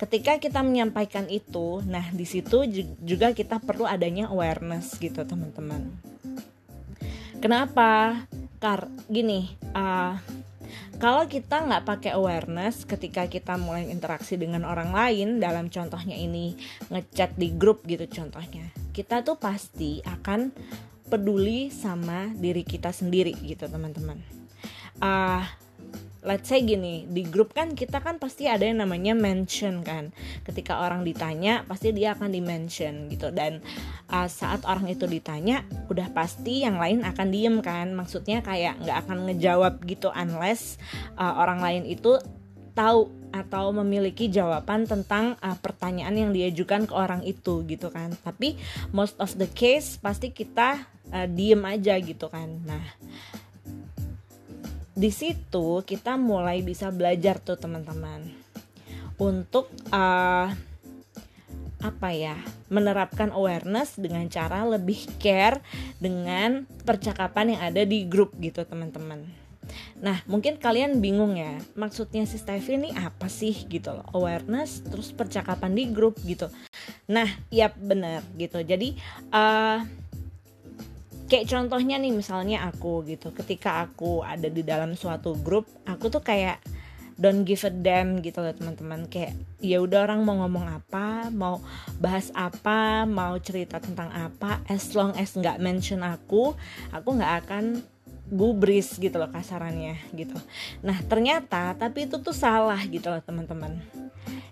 ketika 0.00 0.40
kita 0.40 0.64
menyampaikan 0.64 1.28
itu, 1.28 1.84
nah 1.84 2.06
di 2.10 2.24
situ 2.24 2.64
juga 3.04 3.36
kita 3.36 3.60
perlu 3.60 3.84
adanya 3.84 4.32
awareness 4.32 4.96
gitu, 4.96 5.22
teman-teman. 5.22 5.92
Kenapa? 7.38 8.24
Kar 8.58 8.90
gini, 9.06 9.54
uh, 9.76 10.18
kalau 11.02 11.24
kita 11.26 11.64
nggak 11.64 11.84
pakai 11.86 12.10
awareness 12.16 12.84
ketika 12.84 13.26
kita 13.28 13.54
mulai 13.56 13.88
interaksi 13.88 14.34
dengan 14.38 14.64
orang 14.66 14.90
lain 14.90 15.38
dalam 15.38 15.68
contohnya 15.68 16.16
ini 16.16 16.56
ngechat 16.90 17.36
di 17.36 17.54
grup 17.54 17.84
gitu 17.86 18.04
contohnya 18.08 18.68
kita 18.92 19.22
tuh 19.22 19.38
pasti 19.38 20.02
akan 20.02 20.50
peduli 21.08 21.72
sama 21.72 22.28
diri 22.36 22.62
kita 22.62 22.92
sendiri 22.92 23.32
gitu 23.40 23.64
teman-teman. 23.64 24.20
Uh, 25.00 25.42
let's 26.28 26.52
say 26.52 26.60
gini 26.60 27.08
di 27.08 27.24
grup 27.24 27.56
kan 27.56 27.72
kita 27.72 28.04
kan 28.04 28.20
pasti 28.20 28.44
ada 28.44 28.68
yang 28.68 28.84
namanya 28.84 29.16
mention 29.16 29.80
kan. 29.80 30.12
Ketika 30.44 30.84
orang 30.84 31.00
ditanya 31.08 31.64
pasti 31.64 31.96
dia 31.96 32.12
akan 32.12 32.28
di 32.28 32.44
mention 32.44 33.08
gitu. 33.08 33.32
Dan 33.32 33.64
uh, 34.12 34.28
saat 34.28 34.68
orang 34.68 34.92
itu 34.92 35.08
ditanya 35.08 35.64
udah 35.88 36.12
pasti 36.12 36.68
yang 36.68 36.76
lain 36.76 37.00
akan 37.00 37.32
diem 37.32 37.56
kan. 37.64 37.96
Maksudnya 37.96 38.44
kayak 38.44 38.76
nggak 38.84 39.08
akan 39.08 39.32
ngejawab 39.32 39.80
gitu 39.88 40.12
unless 40.12 40.76
uh, 41.16 41.40
orang 41.40 41.64
lain 41.64 41.88
itu 41.88 42.20
tahu 42.76 43.08
atau 43.32 43.72
memiliki 43.72 44.28
jawaban 44.28 44.84
tentang 44.84 45.36
uh, 45.40 45.56
pertanyaan 45.56 46.16
yang 46.16 46.30
diajukan 46.36 46.84
ke 46.84 46.92
orang 46.92 47.24
itu 47.24 47.64
gitu 47.64 47.88
kan. 47.88 48.12
Tapi 48.20 48.60
most 48.92 49.16
of 49.16 49.32
the 49.40 49.48
case 49.48 49.96
pasti 49.96 50.28
kita 50.28 50.84
uh, 51.08 51.24
diem 51.24 51.64
aja 51.64 51.96
gitu 51.96 52.28
kan. 52.28 52.52
Nah 52.68 52.84
di 54.98 55.14
situ 55.14 55.86
kita 55.86 56.18
mulai 56.18 56.58
bisa 56.66 56.90
belajar 56.90 57.38
tuh 57.38 57.54
teman-teman 57.54 58.26
untuk 59.14 59.70
uh, 59.94 60.50
apa 61.78 62.08
ya 62.10 62.34
menerapkan 62.66 63.30
awareness 63.30 63.94
dengan 63.94 64.26
cara 64.26 64.66
lebih 64.66 65.06
care 65.22 65.62
dengan 66.02 66.66
percakapan 66.82 67.54
yang 67.54 67.62
ada 67.70 67.86
di 67.86 68.02
grup 68.10 68.34
gitu 68.42 68.66
teman-teman. 68.66 69.22
Nah 70.02 70.18
mungkin 70.26 70.58
kalian 70.58 70.98
bingung 70.98 71.38
ya 71.38 71.62
maksudnya 71.78 72.26
si 72.26 72.34
Steffi 72.34 72.74
ini 72.74 72.90
apa 72.98 73.30
sih 73.30 73.54
gitu 73.70 73.94
loh 73.94 74.06
awareness 74.10 74.82
terus 74.82 75.14
percakapan 75.14 75.78
di 75.78 75.86
grup 75.94 76.18
gitu. 76.26 76.50
Nah 77.06 77.30
ya 77.54 77.70
benar 77.70 78.26
gitu 78.34 78.58
jadi 78.66 78.98
uh, 79.30 79.86
kayak 81.28 81.46
contohnya 81.46 82.00
nih 82.00 82.10
misalnya 82.10 82.66
aku 82.66 83.04
gitu. 83.04 83.30
Ketika 83.36 83.84
aku 83.84 84.24
ada 84.24 84.48
di 84.48 84.64
dalam 84.64 84.96
suatu 84.96 85.36
grup 85.36 85.68
aku 85.84 86.08
tuh 86.08 86.24
kayak 86.24 86.58
don't 87.18 87.42
give 87.42 87.66
a 87.66 87.70
damn 87.70 88.24
gitu 88.24 88.40
loh 88.40 88.56
teman-teman. 88.56 89.06
Kayak 89.06 89.36
ya 89.60 89.78
udah 89.84 90.08
orang 90.08 90.24
mau 90.24 90.40
ngomong 90.42 90.66
apa 90.66 91.28
mau 91.28 91.60
bahas 92.00 92.32
apa 92.32 93.04
mau 93.04 93.36
cerita 93.38 93.76
tentang 93.78 94.08
apa 94.10 94.64
as 94.66 94.96
long 94.96 95.12
as 95.14 95.36
nggak 95.36 95.60
mention 95.60 96.00
aku 96.00 96.56
aku 96.90 97.08
nggak 97.14 97.44
akan 97.44 97.84
gubris 98.28 99.00
gitu 99.00 99.16
loh 99.16 99.32
kasarannya 99.32 99.96
gitu. 100.12 100.36
Nah 100.84 101.00
ternyata 101.08 101.72
tapi 101.74 102.04
itu 102.04 102.20
tuh 102.20 102.36
salah 102.36 102.80
gitu 102.86 103.08
loh 103.08 103.20
teman-teman. 103.24 103.80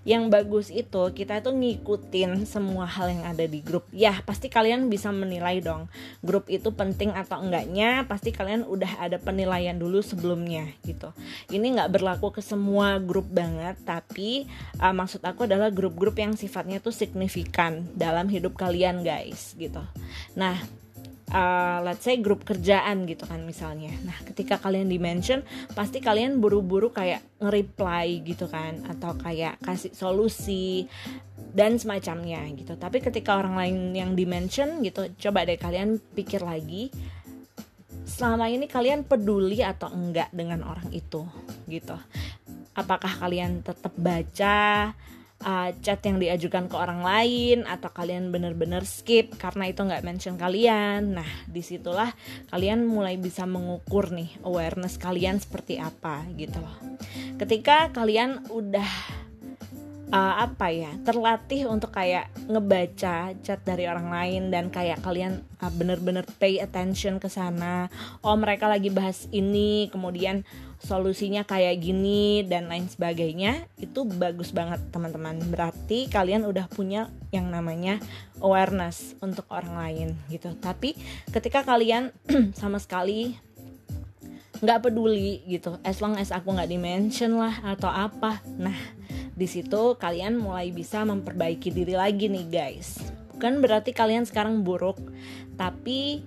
Yang 0.06 0.25
bagus 0.30 0.66
itu 0.71 1.02
kita 1.12 1.42
tuh 1.42 1.52
ngikutin 1.52 2.47
semua 2.47 2.87
hal 2.87 3.11
yang 3.11 3.26
ada 3.26 3.45
di 3.45 3.59
grup. 3.61 3.85
Ya 3.90 4.23
pasti 4.23 4.47
kalian 4.47 4.87
bisa 4.87 5.11
menilai 5.11 5.61
dong 5.61 5.90
grup 6.23 6.47
itu 6.47 6.71
penting 6.73 7.12
atau 7.12 7.42
enggaknya 7.42 8.06
pasti 8.06 8.30
kalian 8.30 8.64
udah 8.64 9.02
ada 9.02 9.18
penilaian 9.21 9.76
dulu 9.76 10.00
sebelumnya 10.00 10.71
gitu. 10.87 11.11
Ini 11.52 11.76
nggak 11.76 11.92
berlaku 11.92 12.33
ke 12.33 12.40
semua 12.40 13.02
grup 13.02 13.28
banget 13.28 13.76
tapi 13.83 14.47
uh, 14.80 14.95
maksud 14.95 15.21
aku 15.26 15.45
adalah 15.45 15.68
grup-grup 15.75 16.16
yang 16.16 16.38
sifatnya 16.38 16.78
tuh 16.78 16.95
signifikan 16.95 17.85
dalam 17.92 18.30
hidup 18.30 18.54
kalian 18.56 19.02
guys 19.02 19.52
gitu. 19.59 19.83
Nah 20.38 20.86
uh, 21.33 21.78
let's 21.83 22.04
say 22.06 22.18
grup 22.21 22.47
kerjaan 22.47 23.09
gitu 23.09 23.26
kan 23.26 23.42
misalnya. 23.42 23.90
Nah, 24.06 24.14
ketika 24.26 24.61
kalian 24.61 24.87
di 24.87 24.99
mention, 25.00 25.42
pasti 25.75 25.99
kalian 25.99 26.38
buru-buru 26.38 26.92
kayak 26.95 27.25
nge-reply 27.42 28.23
gitu 28.23 28.47
kan 28.47 28.85
atau 28.87 29.16
kayak 29.18 29.59
kasih 29.62 29.90
solusi 29.97 30.87
dan 31.56 31.80
semacamnya 31.80 32.45
gitu. 32.54 32.76
Tapi 32.76 33.02
ketika 33.02 33.40
orang 33.40 33.56
lain 33.56 33.76
yang 33.97 34.11
di 34.14 34.28
mention 34.28 34.85
gitu, 34.85 35.09
coba 35.28 35.49
deh 35.49 35.59
kalian 35.59 35.99
pikir 36.14 36.45
lagi 36.45 36.92
selama 38.06 38.47
ini 38.47 38.71
kalian 38.71 39.02
peduli 39.02 39.66
atau 39.66 39.90
enggak 39.90 40.30
dengan 40.30 40.62
orang 40.62 40.95
itu 40.95 41.26
gitu. 41.66 41.99
Apakah 42.76 43.09
kalian 43.18 43.64
tetap 43.64 43.90
baca 43.99 44.92
uh, 45.43 45.71
chat 45.83 46.00
yang 46.07 46.16
diajukan 46.23 46.71
ke 46.71 46.76
orang 46.78 47.02
lain 47.05 47.69
atau 47.69 47.90
kalian 47.93 48.31
bener-bener 48.33 48.87
skip 48.87 49.37
karena 49.37 49.69
itu 49.69 49.85
nggak 49.85 50.05
mention 50.07 50.40
kalian. 50.40 51.19
Nah 51.21 51.28
di 51.45 51.61
situlah 51.61 52.12
kalian 52.49 52.87
mulai 52.87 53.21
bisa 53.21 53.45
mengukur 53.45 54.14
nih 54.14 54.31
awareness 54.47 54.97
kalian 54.97 55.43
seperti 55.43 55.76
apa 55.83 56.25
gitu 56.38 56.62
loh. 56.62 56.76
Ketika 57.37 57.93
kalian 57.93 58.49
udah 58.49 58.90
uh, 60.11 60.35
apa 60.47 60.71
ya 60.71 60.93
terlatih 61.02 61.66
untuk 61.66 61.95
kayak 61.95 62.31
ngebaca 62.47 63.35
chat 63.43 63.61
dari 63.66 63.90
orang 63.90 64.11
lain 64.11 64.43
dan 64.52 64.71
kayak 64.71 65.02
kalian 65.02 65.43
uh, 65.62 65.73
bener-bener 65.73 66.23
pay 66.38 66.62
attention 66.62 67.19
ke 67.19 67.26
sana 67.26 67.90
oh 68.23 68.37
mereka 68.38 68.71
lagi 68.71 68.93
bahas 68.93 69.26
ini 69.35 69.90
kemudian 69.90 70.47
solusinya 70.80 71.42
kayak 71.49 71.80
gini 71.80 72.45
dan 72.45 72.68
lain 72.68 72.88
sebagainya 72.88 73.64
itu 73.80 74.04
bagus 74.04 74.52
banget 74.52 74.80
teman-teman. 74.92 75.40
Berarti 75.49 76.09
kalian 76.09 76.45
udah 76.45 76.68
punya 76.68 77.09
yang 77.33 77.49
namanya 77.49 78.00
awareness 78.40 79.16
untuk 79.25 79.49
orang 79.49 79.75
lain 79.76 80.09
gitu. 80.28 80.52
Tapi 80.56 80.97
ketika 81.33 81.64
kalian 81.64 82.12
sama 82.61 82.76
sekali 82.80 83.37
nggak 84.56 84.88
peduli 84.88 85.45
gitu 85.45 85.76
as 85.85 86.00
long 86.00 86.16
as 86.16 86.33
aku 86.33 86.49
nggak 86.49 86.73
dimention 86.73 87.37
lah 87.37 87.61
atau 87.61 87.92
apa 87.92 88.40
nah 88.56 88.73
di 89.37 89.45
situ 89.45 90.00
kalian 90.00 90.40
mulai 90.40 90.73
bisa 90.73 91.04
memperbaiki 91.04 91.68
diri 91.68 91.92
lagi 91.92 92.33
nih 92.33 92.47
guys. 92.49 92.97
Bukan 93.37 93.61
berarti 93.61 93.92
kalian 93.92 94.25
sekarang 94.25 94.64
buruk 94.64 94.97
tapi 95.61 96.25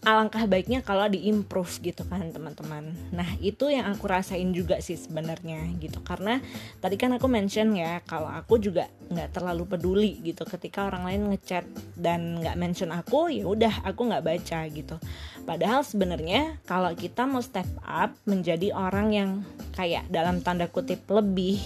alangkah 0.00 0.48
baiknya 0.48 0.80
kalau 0.80 1.04
diimprove 1.12 1.68
gitu 1.84 2.08
kan 2.08 2.24
teman-teman. 2.32 2.96
Nah 3.12 3.36
itu 3.36 3.68
yang 3.68 3.84
aku 3.92 4.08
rasain 4.08 4.48
juga 4.56 4.80
sih 4.80 4.96
sebenarnya 4.96 5.68
gitu. 5.76 6.00
Karena 6.00 6.40
tadi 6.80 6.96
kan 6.96 7.12
aku 7.12 7.28
mention 7.28 7.76
ya 7.76 8.00
kalau 8.08 8.32
aku 8.32 8.56
juga 8.56 8.88
nggak 9.12 9.36
terlalu 9.36 9.64
peduli 9.68 10.12
gitu. 10.24 10.48
Ketika 10.48 10.88
orang 10.88 11.04
lain 11.04 11.22
ngechat 11.36 11.68
dan 12.00 12.40
nggak 12.40 12.56
mention 12.56 12.96
aku 12.96 13.28
ya 13.28 13.44
udah 13.44 13.84
aku 13.84 14.08
nggak 14.08 14.24
baca 14.24 14.60
gitu. 14.72 14.96
Padahal 15.44 15.84
sebenarnya 15.84 16.56
kalau 16.64 16.96
kita 16.96 17.28
mau 17.28 17.44
step 17.44 17.68
up 17.84 18.16
menjadi 18.24 18.72
orang 18.72 19.08
yang 19.12 19.30
kayak 19.76 20.08
dalam 20.08 20.40
tanda 20.40 20.64
kutip 20.64 21.04
lebih 21.12 21.60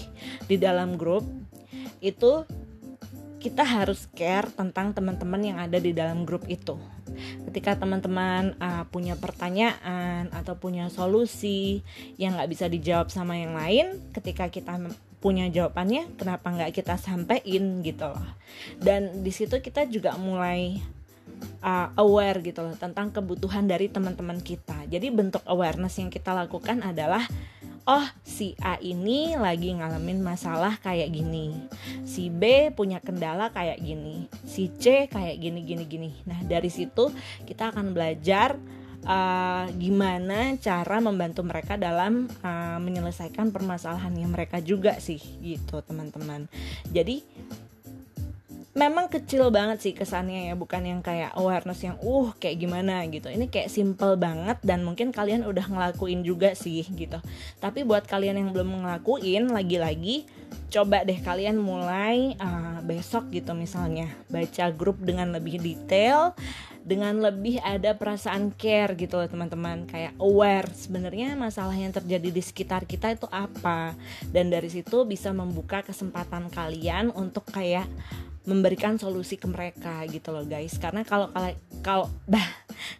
di 0.51 0.59
dalam 0.59 0.99
grup 0.99 1.23
itu 2.03 2.43
kita 3.45 3.61
harus 3.61 4.09
care 4.17 4.49
tentang 4.49 4.89
teman-teman 4.89 5.37
yang 5.37 5.57
ada 5.61 5.77
di 5.77 5.93
dalam 5.93 6.25
grup 6.25 6.49
itu. 6.49 6.81
Ketika 7.45 7.77
teman-teman 7.77 8.57
uh, 8.57 8.89
punya 8.89 9.13
pertanyaan 9.13 10.33
atau 10.33 10.57
punya 10.57 10.89
solusi 10.89 11.85
yang 12.17 12.33
nggak 12.33 12.49
bisa 12.49 12.65
dijawab 12.65 13.13
sama 13.13 13.37
yang 13.37 13.53
lain 13.53 14.01
ketika 14.17 14.49
kita 14.49 14.81
punya 15.21 15.45
jawabannya 15.53 16.17
kenapa 16.17 16.57
nggak 16.57 16.73
kita 16.73 16.97
sampaikan 16.97 17.85
gitu 17.85 18.09
loh. 18.09 18.29
Dan 18.81 19.21
di 19.21 19.29
situ 19.29 19.61
kita 19.61 19.85
juga 19.85 20.17
mulai 20.17 20.81
uh, 21.61 21.93
aware 22.01 22.41
gitu 22.41 22.65
loh 22.65 22.73
tentang 22.73 23.13
kebutuhan 23.13 23.69
dari 23.69 23.93
teman-teman 23.93 24.41
kita. 24.41 24.89
Jadi 24.89 25.13
bentuk 25.13 25.45
awareness 25.45 26.01
yang 26.01 26.09
kita 26.09 26.33
lakukan 26.33 26.81
adalah 26.81 27.21
oh 27.85 28.05
si 28.25 28.57
A 28.61 28.81
ini 28.81 29.37
lagi 29.37 29.73
ngalamin 29.77 30.21
masalah 30.21 30.81
kayak 30.81 31.13
gini. 31.13 31.53
Si 32.03 32.33
B 32.33 32.73
punya 32.73 32.97
kendala 33.01 33.53
kayak 33.53 33.81
gini. 33.81 34.25
Si 34.45 34.73
C 34.81 35.05
kayak 35.05 35.37
gini 35.37 35.61
gini 35.61 35.83
gini. 35.85 36.09
Nah 36.25 36.41
dari 36.45 36.69
situ 36.73 37.13
kita 37.45 37.69
akan 37.69 37.93
belajar 37.93 38.57
uh, 39.05 39.69
gimana 39.77 40.57
cara 40.57 40.97
membantu 40.99 41.45
mereka 41.45 41.77
dalam 41.77 42.25
uh, 42.41 42.77
menyelesaikan 42.81 43.53
permasalahannya 43.53 44.27
mereka 44.27 44.57
juga 44.59 44.97
sih 44.97 45.21
gitu 45.39 45.79
teman-teman. 45.85 46.49
Jadi 46.89 47.21
memang 48.75 49.07
kecil 49.07 49.47
banget 49.55 49.79
sih 49.79 49.93
kesannya 49.95 50.51
ya 50.51 50.53
bukan 50.59 50.83
yang 50.83 50.99
kayak 50.99 51.31
awareness 51.39 51.79
yang 51.79 51.95
uh 52.03 52.35
kayak 52.35 52.59
gimana 52.59 53.07
gitu. 53.07 53.31
Ini 53.31 53.47
kayak 53.47 53.71
simple 53.71 54.19
banget 54.19 54.59
dan 54.67 54.83
mungkin 54.83 55.15
kalian 55.15 55.47
udah 55.47 55.63
ngelakuin 55.71 56.27
juga 56.27 56.51
sih 56.59 56.83
gitu. 56.83 57.23
Tapi 57.63 57.87
buat 57.87 58.03
kalian 58.03 58.35
yang 58.35 58.51
belum 58.51 58.83
ngelakuin 58.83 59.47
lagi-lagi 59.47 60.27
coba 60.67 61.07
deh 61.07 61.15
kalian 61.23 61.55
mulai 61.55 62.35
uh, 62.35 62.83
besok 62.83 63.31
gitu 63.31 63.55
misalnya. 63.55 64.11
Baca 64.27 64.67
grup 64.75 64.99
dengan 64.99 65.31
lebih 65.31 65.63
detail 65.63 66.35
dengan 66.85 67.17
lebih 67.17 67.57
ada 67.65 67.97
perasaan 67.97 68.51
care 68.59 68.91
gitu 68.99 69.15
loh 69.15 69.31
teman-teman. 69.31 69.87
Kayak 69.87 70.19
aware 70.19 70.67
sebenarnya 70.75 71.31
masalah 71.39 71.79
yang 71.79 71.95
terjadi 71.95 72.27
di 72.27 72.43
sekitar 72.43 72.83
kita 72.83 73.15
itu 73.15 73.31
apa? 73.31 73.95
Dan 74.27 74.51
dari 74.51 74.67
situ 74.67 75.07
bisa 75.07 75.31
membuka 75.31 75.79
kesempatan 75.79 76.51
kalian 76.51 77.15
untuk 77.15 77.47
kayak 77.47 77.87
memberikan 78.45 79.01
solusi 79.01 79.41
ke 79.41 79.49
mereka 79.49 80.05
gitu 80.05 80.29
loh 80.29 80.45
guys. 80.45 80.77
Karena 80.77 81.01
kalau 81.01 81.33
kalau 81.81 82.07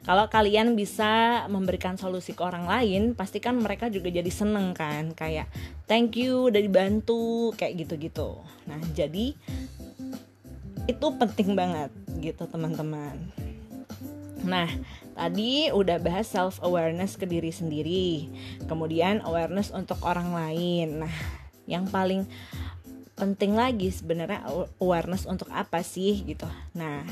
kalau 0.07 0.25
kalian 0.29 0.73
bisa 0.73 1.45
memberikan 1.47 1.95
solusi 1.95 2.33
ke 2.33 2.41
orang 2.41 2.65
lain 2.65 3.13
pasti 3.13 3.37
kan 3.37 3.57
mereka 3.57 3.87
juga 3.87 4.09
jadi 4.09 4.31
seneng 4.33 4.73
kan. 4.73 5.13
Kayak 5.13 5.49
thank 5.85 6.17
you 6.17 6.49
udah 6.49 6.61
dibantu 6.61 7.53
kayak 7.55 7.85
gitu-gitu. 7.85 8.41
Nah 8.65 8.81
jadi 8.97 9.37
itu 10.85 11.07
penting 11.17 11.53
banget 11.53 11.93
gitu 12.21 12.45
teman-teman. 12.49 13.17
Nah 14.45 14.69
tadi 15.13 15.69
udah 15.69 16.01
bahas 16.01 16.29
self 16.29 16.59
awareness 16.61 17.15
ke 17.15 17.23
diri 17.23 17.49
sendiri 17.49 18.29
kemudian 18.65 19.21
awareness 19.25 19.69
untuk 19.69 20.01
orang 20.01 20.33
lain. 20.33 21.05
Nah 21.05 21.15
yang 21.65 21.89
paling 21.89 22.25
penting 23.15 23.55
lagi 23.55 23.95
sebenarnya 23.95 24.43
awareness 24.84 25.24
untuk 25.24 25.48
apa 25.55 25.79
sih 25.81 26.27
gitu. 26.27 26.45
Nah, 26.75 27.07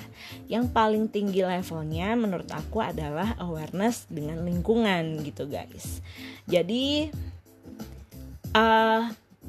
yang 0.51 0.67
paling 0.67 1.07
tinggi 1.07 1.47
levelnya 1.47 2.11
menurut 2.19 2.51
aku 2.51 2.83
adalah 2.83 3.39
awareness 3.39 4.03
dengan 4.11 4.43
lingkungan 4.43 5.23
gitu 5.23 5.47
guys. 5.47 6.03
Jadi 6.43 7.07
uh, 8.51 9.07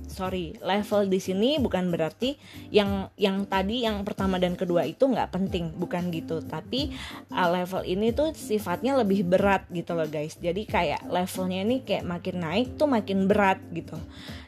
sorry 0.09 0.55
level 0.63 1.11
di 1.11 1.19
sini 1.19 1.59
bukan 1.59 1.91
berarti 1.91 2.39
yang 2.71 3.11
yang 3.19 3.49
tadi 3.49 3.83
yang 3.83 4.05
pertama 4.07 4.39
dan 4.39 4.55
kedua 4.55 4.87
itu 4.87 5.07
nggak 5.07 5.31
penting 5.35 5.75
bukan 5.75 6.13
gitu. 6.15 6.45
Tapi 6.45 6.95
uh, 7.35 7.49
level 7.51 7.83
ini 7.87 8.15
tuh 8.15 8.31
sifatnya 8.37 8.95
lebih 9.01 9.27
berat 9.27 9.67
gitu 9.71 9.97
loh 9.97 10.07
guys. 10.07 10.39
Jadi 10.39 10.67
kayak 10.67 11.07
levelnya 11.09 11.61
ini 11.67 11.77
kayak 11.83 12.05
makin 12.07 12.37
naik 12.43 12.69
tuh 12.79 12.87
makin 12.87 13.27
berat 13.27 13.59
gitu. 13.75 13.99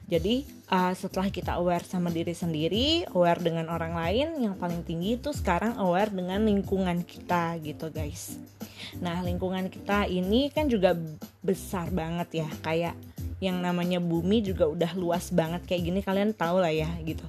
Jadi 0.06 0.46
uh, 0.70 0.94
setelah 0.94 1.34
kita 1.34 1.58
aware 1.58 1.82
sama 1.82 2.14
diri 2.14 2.30
sendiri, 2.30 3.02
aware 3.10 3.42
dengan 3.42 3.66
orang 3.66 3.98
lain, 3.98 4.38
yang 4.38 4.54
paling 4.54 4.86
tinggi 4.86 5.18
itu 5.18 5.34
sekarang 5.34 5.74
aware 5.82 6.14
dengan 6.14 6.46
lingkungan 6.46 7.02
kita 7.02 7.58
gitu 7.58 7.90
guys. 7.90 8.38
Nah 9.02 9.18
lingkungan 9.26 9.66
kita 9.66 10.06
ini 10.06 10.46
kan 10.54 10.70
juga 10.70 10.94
besar 11.42 11.90
banget 11.90 12.46
ya, 12.46 12.48
kayak 12.62 12.94
yang 13.36 13.60
namanya 13.60 14.00
bumi 14.00 14.40
juga 14.40 14.64
udah 14.64 14.96
luas 14.96 15.28
banget 15.28 15.68
kayak 15.68 15.82
gini 15.92 16.00
kalian 16.00 16.32
tahu 16.32 16.60
lah 16.60 16.72
ya 16.72 16.88
gitu. 17.04 17.24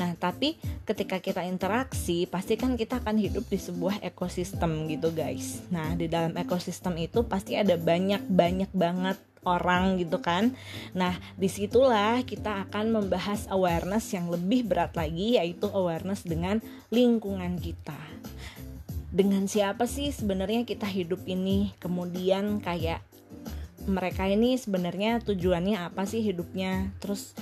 Nah 0.00 0.16
tapi 0.16 0.56
ketika 0.88 1.20
kita 1.20 1.44
interaksi 1.44 2.24
pasti 2.24 2.56
kan 2.56 2.80
kita 2.80 3.04
akan 3.04 3.20
hidup 3.20 3.44
di 3.48 3.60
sebuah 3.60 4.00
ekosistem 4.00 4.88
gitu 4.88 5.12
guys. 5.12 5.60
Nah 5.68 5.92
di 5.92 6.08
dalam 6.08 6.32
ekosistem 6.40 6.96
itu 6.96 7.20
pasti 7.28 7.60
ada 7.60 7.76
banyak 7.76 8.24
banyak 8.24 8.72
banget 8.72 9.20
orang 9.44 10.00
gitu 10.00 10.20
kan. 10.20 10.56
Nah 10.96 11.20
di 11.36 11.48
situlah 11.52 12.24
kita 12.24 12.64
akan 12.68 12.96
membahas 12.96 13.44
awareness 13.52 14.08
yang 14.16 14.32
lebih 14.32 14.64
berat 14.64 14.96
lagi 14.96 15.36
yaitu 15.36 15.68
awareness 15.68 16.24
dengan 16.24 16.64
lingkungan 16.88 17.60
kita 17.60 17.96
dengan 19.10 19.50
siapa 19.50 19.90
sih 19.90 20.14
sebenarnya 20.14 20.62
kita 20.62 20.86
hidup 20.86 21.26
ini 21.26 21.74
kemudian 21.82 22.62
kayak 22.62 23.02
mereka 23.88 24.28
ini 24.28 24.56
sebenarnya 24.60 25.22
tujuannya 25.24 25.80
apa 25.80 26.04
sih 26.04 26.20
hidupnya? 26.20 26.92
Terus 27.00 27.32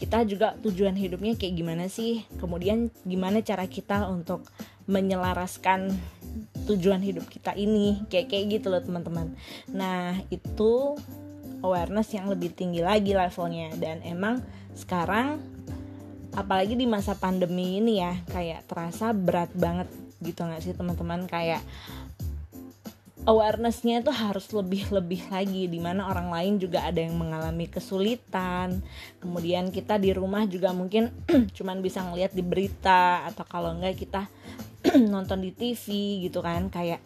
kita 0.00 0.24
juga 0.24 0.56
tujuan 0.64 0.96
hidupnya 0.96 1.36
kayak 1.36 1.54
gimana 1.60 1.84
sih? 1.92 2.24
Kemudian 2.40 2.88
gimana 3.04 3.44
cara 3.44 3.68
kita 3.68 4.08
untuk 4.08 4.48
menyelaraskan 4.88 5.92
tujuan 6.64 7.04
hidup 7.04 7.28
kita 7.28 7.52
ini? 7.52 8.04
Kayak 8.08 8.32
kayak 8.32 8.44
gitu 8.60 8.66
loh 8.72 8.80
teman-teman. 8.80 9.36
Nah 9.72 10.16
itu 10.32 10.96
awareness 11.60 12.16
yang 12.16 12.32
lebih 12.32 12.52
tinggi 12.56 12.80
lagi 12.80 13.12
levelnya. 13.12 13.76
Dan 13.76 14.00
emang 14.00 14.40
sekarang 14.72 15.40
apalagi 16.32 16.78
di 16.78 16.88
masa 16.88 17.18
pandemi 17.18 17.82
ini 17.82 18.00
ya 18.00 18.16
kayak 18.30 18.64
terasa 18.70 19.12
berat 19.12 19.50
banget 19.52 19.90
gitu 20.24 20.44
nggak 20.44 20.64
sih 20.64 20.72
teman-teman? 20.72 21.28
Kayak 21.28 21.60
awarenessnya 23.28 24.00
itu 24.00 24.12
harus 24.12 24.48
lebih-lebih 24.48 25.28
lagi 25.28 25.68
di 25.68 25.76
mana 25.76 26.08
orang 26.08 26.32
lain 26.32 26.54
juga 26.56 26.88
ada 26.88 27.00
yang 27.00 27.16
mengalami 27.20 27.68
kesulitan. 27.68 28.80
Kemudian 29.20 29.68
kita 29.68 30.00
di 30.00 30.16
rumah 30.16 30.48
juga 30.48 30.72
mungkin 30.72 31.12
cuman 31.56 31.84
bisa 31.84 32.00
ngeliat 32.00 32.32
di 32.32 32.40
berita 32.40 33.28
atau 33.28 33.44
kalau 33.44 33.76
enggak 33.76 34.00
kita 34.00 34.22
nonton 35.12 35.44
di 35.44 35.52
TV 35.52 35.84
gitu 36.24 36.40
kan 36.40 36.72
kayak 36.72 37.04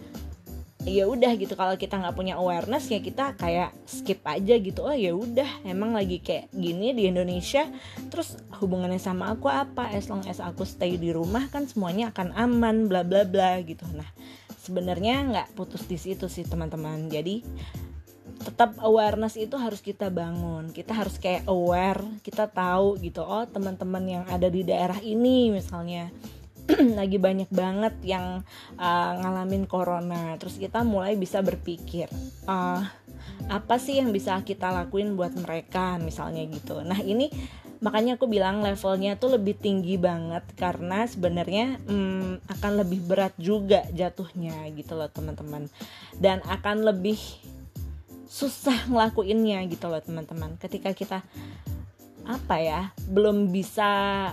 ya 0.86 1.08
udah 1.10 1.34
gitu. 1.34 1.58
Kalau 1.58 1.74
kita 1.74 1.98
nggak 1.98 2.14
punya 2.14 2.38
awareness 2.38 2.86
ya 2.92 3.02
kita 3.02 3.34
kayak 3.34 3.74
skip 3.88 4.22
aja 4.22 4.54
gitu. 4.60 4.86
Oh 4.86 4.94
ya 4.94 5.16
udah 5.16 5.66
emang 5.66 5.98
lagi 5.98 6.22
kayak 6.22 6.52
gini 6.54 6.94
di 6.94 7.10
Indonesia 7.10 7.66
terus 8.12 8.38
hubungannya 8.62 9.02
sama 9.02 9.34
aku 9.34 9.50
apa? 9.50 9.90
As 9.90 10.06
long 10.06 10.22
as 10.30 10.38
aku 10.38 10.62
stay 10.62 10.94
di 10.94 11.10
rumah 11.10 11.50
kan 11.50 11.66
semuanya 11.66 12.14
akan 12.14 12.36
aman 12.38 12.86
bla 12.86 13.02
bla 13.02 13.26
bla 13.26 13.58
gitu. 13.66 13.82
Nah 13.90 14.06
sebenarnya 14.64 15.28
nggak 15.28 15.48
putus 15.52 15.84
di 15.84 16.00
situ 16.00 16.26
sih 16.32 16.48
teman-teman. 16.48 17.12
Jadi 17.12 17.44
tetap 18.40 18.76
awareness 18.80 19.36
itu 19.36 19.54
harus 19.60 19.84
kita 19.84 20.08
bangun. 20.08 20.72
Kita 20.72 20.96
harus 20.96 21.20
kayak 21.20 21.44
aware 21.44 22.00
kita 22.24 22.48
tahu 22.48 22.96
gitu 23.04 23.20
oh 23.20 23.44
teman-teman 23.44 24.04
yang 24.04 24.24
ada 24.26 24.48
di 24.48 24.64
daerah 24.64 24.98
ini 25.04 25.52
misalnya 25.52 26.08
lagi 26.98 27.20
banyak 27.20 27.52
banget 27.52 27.94
yang 28.02 28.40
uh, 28.80 29.12
ngalamin 29.20 29.68
corona. 29.68 30.34
Terus 30.40 30.56
kita 30.56 30.80
mulai 30.80 31.14
bisa 31.20 31.44
berpikir 31.44 32.08
uh, 32.48 32.80
apa 33.48 33.76
sih 33.76 34.00
yang 34.00 34.08
bisa 34.12 34.40
kita 34.40 34.72
lakuin 34.72 35.16
buat 35.16 35.36
mereka 35.36 36.00
misalnya 36.00 36.44
gitu. 36.48 36.80
Nah 36.80 37.00
ini 37.04 37.28
makanya 37.80 38.18
aku 38.18 38.30
bilang 38.30 38.62
levelnya 38.62 39.16
tuh 39.16 39.38
lebih 39.38 39.58
tinggi 39.58 39.98
banget 39.98 40.44
karena 40.54 41.06
sebenarnya 41.08 41.80
hmm, 41.86 42.46
akan 42.46 42.72
lebih 42.84 43.00
berat 43.06 43.34
juga 43.40 43.86
jatuhnya 43.90 44.68
gitu 44.74 44.94
loh 44.94 45.08
teman-teman. 45.10 45.70
Dan 46.18 46.42
akan 46.46 46.86
lebih 46.86 47.18
susah 48.30 48.90
ngelakuinnya 48.90 49.62
gitu 49.70 49.86
loh 49.86 50.02
teman-teman. 50.02 50.58
Ketika 50.58 50.90
kita 50.90 51.22
apa 52.24 52.56
ya 52.56 52.80
belum 53.04 53.52
bisa 53.52 53.84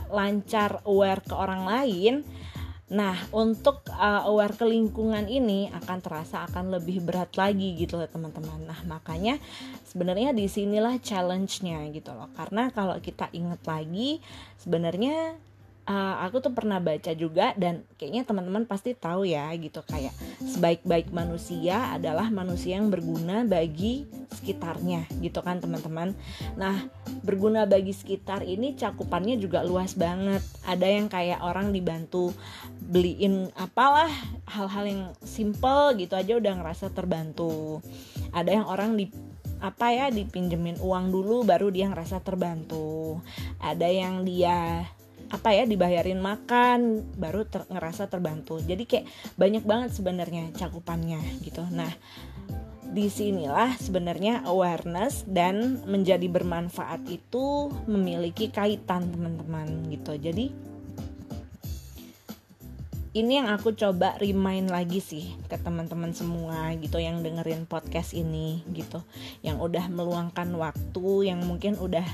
lancar 0.08 0.80
aware 0.88 1.20
ke 1.28 1.36
orang 1.36 1.68
lain 1.68 2.24
Nah, 2.92 3.16
untuk 3.32 3.88
uh, 3.88 4.28
aware 4.28 4.52
ke 4.52 4.68
lingkungan 4.68 5.24
ini 5.32 5.72
akan 5.72 6.04
terasa 6.04 6.44
akan 6.44 6.76
lebih 6.76 7.00
berat 7.00 7.32
lagi 7.40 7.80
gitu 7.80 7.96
loh 7.96 8.12
teman-teman. 8.12 8.68
Nah, 8.68 8.80
makanya 8.84 9.40
sebenarnya 9.88 10.36
di 10.36 10.52
sinilah 10.52 11.00
challenge-nya 11.00 11.88
gitu 11.96 12.12
loh. 12.12 12.28
Karena 12.36 12.68
kalau 12.76 13.00
kita 13.00 13.32
ingat 13.32 13.64
lagi, 13.64 14.20
sebenarnya 14.60 15.40
uh, 15.92 16.16
aku 16.24 16.40
tuh 16.40 16.54
pernah 16.56 16.80
baca 16.80 17.12
juga 17.12 17.52
dan 17.60 17.84
kayaknya 18.00 18.24
teman-teman 18.24 18.64
pasti 18.64 18.96
tahu 18.96 19.28
ya 19.28 19.52
gitu 19.60 19.84
kayak 19.84 20.16
sebaik-baik 20.40 21.12
manusia 21.12 21.92
adalah 21.92 22.32
manusia 22.32 22.80
yang 22.80 22.88
berguna 22.88 23.44
bagi 23.44 24.08
sekitarnya 24.32 25.12
gitu 25.20 25.44
kan 25.44 25.60
teman-teman. 25.60 26.16
Nah, 26.56 26.88
berguna 27.22 27.68
bagi 27.68 27.92
sekitar 27.92 28.48
ini 28.48 28.80
cakupannya 28.80 29.36
juga 29.36 29.62
luas 29.68 29.94
banget. 30.00 30.42
Ada 30.64 30.88
yang 30.88 31.12
kayak 31.12 31.44
orang 31.44 31.76
dibantu 31.76 32.32
beliin 32.80 33.52
apalah 33.60 34.10
hal-hal 34.48 34.86
yang 34.88 35.04
simple 35.24 36.00
gitu 36.00 36.16
aja 36.16 36.40
udah 36.40 36.54
ngerasa 36.64 36.96
terbantu. 36.96 37.84
Ada 38.32 38.64
yang 38.64 38.66
orang 38.72 38.96
di 38.96 39.12
apa 39.62 39.94
ya 39.94 40.10
dipinjemin 40.10 40.82
uang 40.82 41.14
dulu 41.14 41.46
baru 41.46 41.70
dia 41.70 41.92
ngerasa 41.92 42.24
terbantu. 42.24 43.22
Ada 43.62 43.86
yang 43.92 44.26
dia 44.26 44.90
apa 45.32 45.56
ya 45.56 45.64
dibayarin 45.64 46.20
makan 46.20 47.08
baru 47.16 47.48
ter, 47.48 47.64
ngerasa 47.72 48.12
terbantu. 48.12 48.60
Jadi 48.60 48.84
kayak 48.84 49.06
banyak 49.40 49.64
banget 49.64 49.96
sebenarnya 49.96 50.52
cakupannya 50.54 51.24
gitu. 51.42 51.64
Nah 51.72 51.92
di 52.92 53.08
sinilah 53.08 53.80
sebenarnya 53.80 54.44
awareness 54.44 55.24
dan 55.24 55.80
menjadi 55.88 56.28
bermanfaat 56.28 57.08
itu 57.08 57.72
memiliki 57.88 58.52
kaitan 58.52 59.08
teman-teman 59.08 59.88
gitu. 59.88 60.20
Jadi 60.20 60.52
ini 63.12 63.44
yang 63.44 63.52
aku 63.52 63.76
coba 63.76 64.16
remind 64.20 64.72
lagi 64.72 65.04
sih 65.04 65.36
ke 65.52 65.60
teman-teman 65.60 66.16
semua 66.16 66.72
gitu 66.80 66.96
yang 66.96 67.20
dengerin 67.20 67.68
podcast 67.68 68.12
ini 68.16 68.64
gitu. 68.72 69.04
Yang 69.44 69.72
udah 69.72 69.86
meluangkan 69.92 70.48
waktu 70.56 71.32
yang 71.32 71.44
mungkin 71.44 71.76
udah 71.80 72.08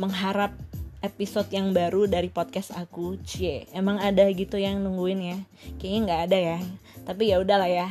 mengharap 0.00 0.52
episode 0.98 1.46
yang 1.54 1.70
baru 1.70 2.10
dari 2.10 2.26
podcast 2.30 2.74
aku 2.74 3.18
cie. 3.22 3.70
Emang 3.70 4.02
ada 4.02 4.26
gitu 4.34 4.58
yang 4.58 4.82
nungguin 4.82 5.20
ya? 5.22 5.38
Kayaknya 5.78 6.00
nggak 6.04 6.22
ada 6.30 6.38
ya. 6.38 6.58
Tapi 7.06 7.22
ya 7.30 7.36
udahlah 7.38 7.70
ya. 7.70 7.88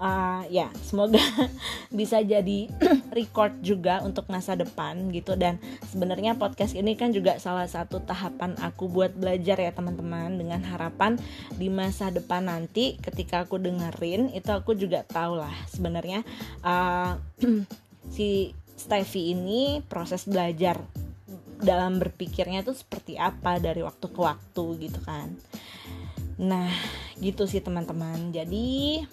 Uh, 0.00 0.48
ya 0.48 0.72
semoga 0.80 1.20
bisa 1.92 2.24
jadi 2.24 2.72
record 3.16 3.52
juga 3.60 4.00
untuk 4.02 4.26
masa 4.26 4.58
depan 4.58 5.12
gitu. 5.14 5.36
Dan 5.38 5.62
sebenarnya 5.92 6.34
podcast 6.40 6.74
ini 6.74 6.96
kan 6.98 7.14
juga 7.14 7.36
salah 7.38 7.68
satu 7.68 8.00
tahapan 8.02 8.56
aku 8.64 8.90
buat 8.90 9.14
belajar 9.14 9.60
ya 9.60 9.70
teman-teman. 9.70 10.34
Dengan 10.34 10.64
harapan 10.66 11.20
di 11.54 11.70
masa 11.70 12.10
depan 12.10 12.50
nanti 12.50 12.98
ketika 12.98 13.46
aku 13.46 13.60
dengerin 13.62 14.32
itu 14.34 14.50
aku 14.50 14.74
juga 14.74 15.06
tahu 15.06 15.38
lah 15.38 15.54
sebenarnya 15.70 16.26
uh, 16.66 17.14
si 18.14 18.56
Steffi 18.80 19.36
ini 19.36 19.84
proses 19.84 20.24
belajar 20.24 20.80
dalam 21.60 22.00
berpikirnya 22.00 22.64
tuh 22.66 22.74
seperti 22.74 23.16
apa 23.20 23.60
dari 23.60 23.84
waktu 23.84 24.06
ke 24.10 24.20
waktu 24.20 24.64
gitu 24.88 25.00
kan 25.04 25.36
nah 26.40 26.72
gitu 27.20 27.44
sih 27.44 27.60
teman-teman 27.60 28.32
jadi 28.32 29.04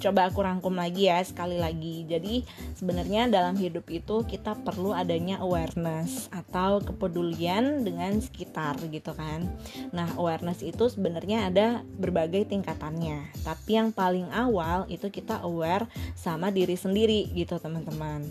coba 0.00 0.32
aku 0.32 0.40
rangkum 0.40 0.72
lagi 0.80 1.12
ya 1.12 1.20
sekali 1.20 1.60
lagi. 1.60 2.08
Jadi 2.08 2.42
sebenarnya 2.74 3.28
dalam 3.28 3.54
hidup 3.54 3.86
itu 3.92 4.24
kita 4.24 4.56
perlu 4.64 4.96
adanya 4.96 5.38
awareness 5.44 6.32
atau 6.32 6.80
kepedulian 6.80 7.84
dengan 7.84 8.16
sekitar 8.18 8.80
gitu 8.88 9.12
kan. 9.12 9.44
Nah, 9.92 10.08
awareness 10.16 10.64
itu 10.64 10.88
sebenarnya 10.88 11.52
ada 11.52 11.84
berbagai 12.00 12.48
tingkatannya. 12.48 13.44
Tapi 13.44 13.70
yang 13.76 13.92
paling 13.92 14.32
awal 14.32 14.88
itu 14.88 15.12
kita 15.12 15.44
aware 15.44 15.84
sama 16.16 16.48
diri 16.48 16.74
sendiri 16.74 17.28
gitu, 17.36 17.60
teman-teman 17.60 18.24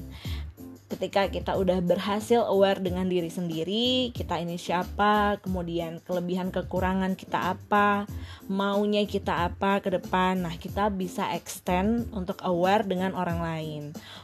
ketika 0.89 1.29
kita 1.29 1.53
udah 1.53 1.85
berhasil 1.85 2.41
aware 2.49 2.81
dengan 2.81 3.05
diri 3.05 3.29
sendiri, 3.29 4.09
kita 4.09 4.41
ini 4.41 4.57
siapa, 4.57 5.37
kemudian 5.45 6.01
kelebihan 6.01 6.49
kekurangan 6.49 7.13
kita 7.13 7.53
apa, 7.53 8.09
maunya 8.49 9.05
kita 9.05 9.53
apa 9.53 9.85
ke 9.85 9.93
depan. 10.01 10.41
Nah, 10.41 10.57
kita 10.57 10.89
bisa 10.89 11.29
extend 11.37 12.09
untuk 12.09 12.41
aware 12.41 12.81
dengan 12.81 13.13
orang 13.13 13.39
lain. 13.39 13.83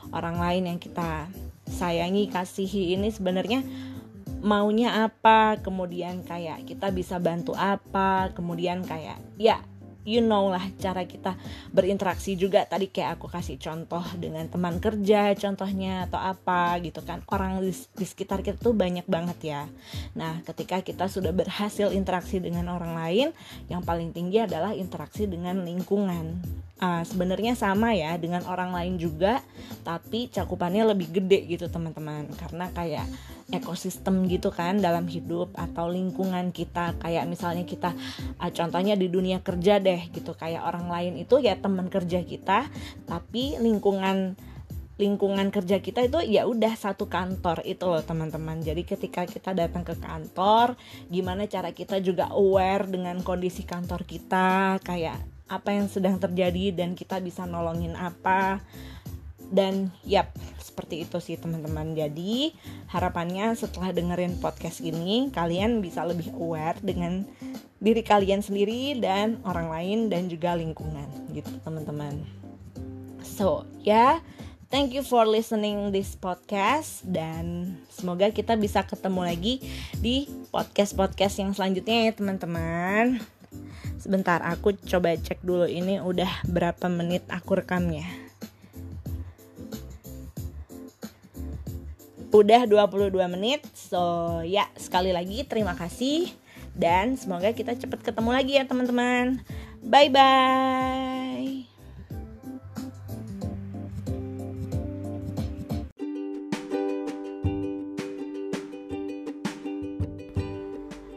Orang 0.10 0.42
lain 0.42 0.66
yang 0.66 0.80
kita 0.82 1.30
sayangi, 1.70 2.34
kasihi 2.34 2.98
ini 2.98 3.14
sebenarnya 3.14 3.62
maunya 4.42 5.06
apa, 5.06 5.62
kemudian 5.62 6.26
kayak 6.26 6.66
kita 6.66 6.90
bisa 6.90 7.22
bantu 7.22 7.54
apa, 7.54 8.34
kemudian 8.34 8.82
kayak 8.82 9.22
ya 9.38 9.62
you 10.06 10.22
know 10.22 10.54
lah 10.54 10.64
cara 10.78 11.04
kita 11.04 11.36
berinteraksi 11.74 12.38
juga. 12.38 12.64
Tadi 12.64 12.88
kayak 12.88 13.20
aku 13.20 13.28
kasih 13.28 13.58
contoh 13.58 14.06
dengan 14.16 14.46
teman 14.48 14.78
kerja 14.80 15.34
contohnya 15.36 16.08
atau 16.08 16.22
apa 16.22 16.78
gitu 16.80 17.02
kan. 17.04 17.26
Orang 17.28 17.60
di, 17.60 17.74
di 17.74 18.06
sekitar 18.06 18.46
kita 18.46 18.62
tuh 18.62 18.78
banyak 18.78 19.04
banget 19.10 19.38
ya. 19.42 19.62
Nah 20.14 20.40
ketika 20.46 20.80
kita 20.86 21.10
sudah 21.10 21.34
berhasil 21.34 21.92
interaksi 21.92 22.38
dengan 22.38 22.70
orang 22.72 22.96
lain 22.96 23.28
yang 23.68 23.82
paling 23.82 24.14
tinggi 24.14 24.46
adalah 24.46 24.72
interaksi 24.72 25.26
dengan 25.26 25.66
lingkungan 25.66 26.40
uh, 26.82 27.04
sebenarnya 27.06 27.56
sama 27.56 27.96
ya 27.96 28.18
dengan 28.20 28.44
orang 28.48 28.76
lain 28.76 28.96
juga 29.00 29.40
tapi 29.86 30.28
cakupannya 30.28 30.84
lebih 30.96 31.14
gede 31.14 31.46
gitu 31.48 31.70
teman-teman. 31.70 32.28
Karena 32.36 32.72
kayak 32.74 33.08
ekosistem 33.54 34.26
gitu 34.26 34.50
kan 34.50 34.82
dalam 34.82 35.06
hidup 35.06 35.54
atau 35.56 35.88
lingkungan 35.88 36.50
kita. 36.50 36.98
Kayak 37.00 37.30
misalnya 37.30 37.64
kita 37.64 37.94
uh, 38.42 38.52
contohnya 38.52 38.98
di 38.98 39.08
dunia 39.08 39.40
kerja 39.40 39.80
deh 39.80 40.10
gitu. 40.12 40.34
Kayak 40.36 40.66
orang 40.68 40.90
lain 40.90 41.14
itu 41.22 41.40
ya 41.40 41.56
teman 41.60 41.88
kerja 41.88 42.24
kita 42.26 42.68
tapi 43.06 43.56
lingkungan 43.62 44.36
lingkungan 44.96 45.52
kerja 45.52 45.84
kita 45.84 46.08
itu 46.08 46.24
ya 46.24 46.48
udah 46.48 46.72
satu 46.72 47.12
kantor 47.12 47.68
itu 47.68 47.84
loh 47.84 48.00
teman-teman. 48.00 48.64
Jadi 48.64 48.88
ketika 48.88 49.28
kita 49.28 49.52
datang 49.52 49.84
ke 49.84 50.00
kantor 50.00 50.80
gimana 51.12 51.52
cara 51.52 51.76
kita 51.76 52.00
juga 52.00 52.32
aware 52.32 52.88
dengan 52.88 53.20
kondisi 53.20 53.68
kantor 53.68 54.08
kita. 54.08 54.80
Kayak 54.80 55.35
apa 55.46 55.74
yang 55.74 55.86
sedang 55.86 56.18
terjadi 56.18 56.74
dan 56.74 56.98
kita 56.98 57.22
bisa 57.22 57.46
nolongin 57.46 57.94
apa. 57.94 58.62
Dan 59.46 59.94
yap 60.02 60.34
seperti 60.58 61.06
itu 61.06 61.22
sih 61.22 61.38
teman-teman. 61.38 61.94
Jadi 61.94 62.52
harapannya 62.90 63.54
setelah 63.54 63.94
dengerin 63.94 64.42
podcast 64.42 64.82
ini 64.82 65.30
kalian 65.30 65.86
bisa 65.86 66.02
lebih 66.02 66.34
aware 66.34 66.82
dengan 66.82 67.24
diri 67.78 68.02
kalian 68.02 68.42
sendiri 68.42 68.98
dan 68.98 69.38
orang 69.46 69.70
lain 69.70 70.00
dan 70.10 70.26
juga 70.28 70.58
lingkungan 70.58 71.06
gitu 71.30 71.54
teman-teman. 71.62 72.26
So 73.22 73.70
ya 73.86 73.94
yeah, 73.94 74.14
thank 74.74 74.98
you 74.98 75.06
for 75.06 75.30
listening 75.30 75.94
this 75.94 76.18
podcast 76.18 77.06
dan 77.06 77.78
semoga 77.94 78.34
kita 78.34 78.58
bisa 78.58 78.82
ketemu 78.82 79.22
lagi 79.30 79.54
di 80.02 80.26
podcast-podcast 80.50 81.46
yang 81.46 81.52
selanjutnya 81.54 82.10
ya 82.10 82.12
teman-teman 82.18 83.22
sebentar 84.06 84.38
aku 84.46 84.78
coba 84.86 85.18
cek 85.18 85.42
dulu 85.42 85.66
ini 85.66 85.98
udah 85.98 86.46
berapa 86.46 86.86
menit 86.86 87.26
aku 87.26 87.58
rekamnya. 87.58 88.06
Udah 92.30 92.70
22 92.70 93.10
menit 93.34 93.66
so 93.74 94.38
ya 94.46 94.70
sekali 94.78 95.10
lagi 95.10 95.42
terima 95.50 95.74
kasih 95.74 96.30
dan 96.78 97.18
semoga 97.18 97.50
kita 97.50 97.74
cepat 97.74 98.06
ketemu 98.06 98.30
lagi 98.30 98.54
ya 98.62 98.70
teman-teman. 98.70 99.42
Bye 99.82 100.14
bye 100.14 101.25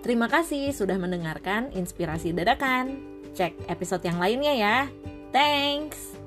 Terima 0.09 0.25
kasih 0.25 0.73
sudah 0.73 0.97
mendengarkan 0.97 1.68
inspirasi 1.77 2.33
dadakan. 2.33 2.97
Cek 3.37 3.68
episode 3.68 4.01
yang 4.09 4.16
lainnya 4.16 4.57
ya. 4.57 4.77
Thanks. 5.37 6.18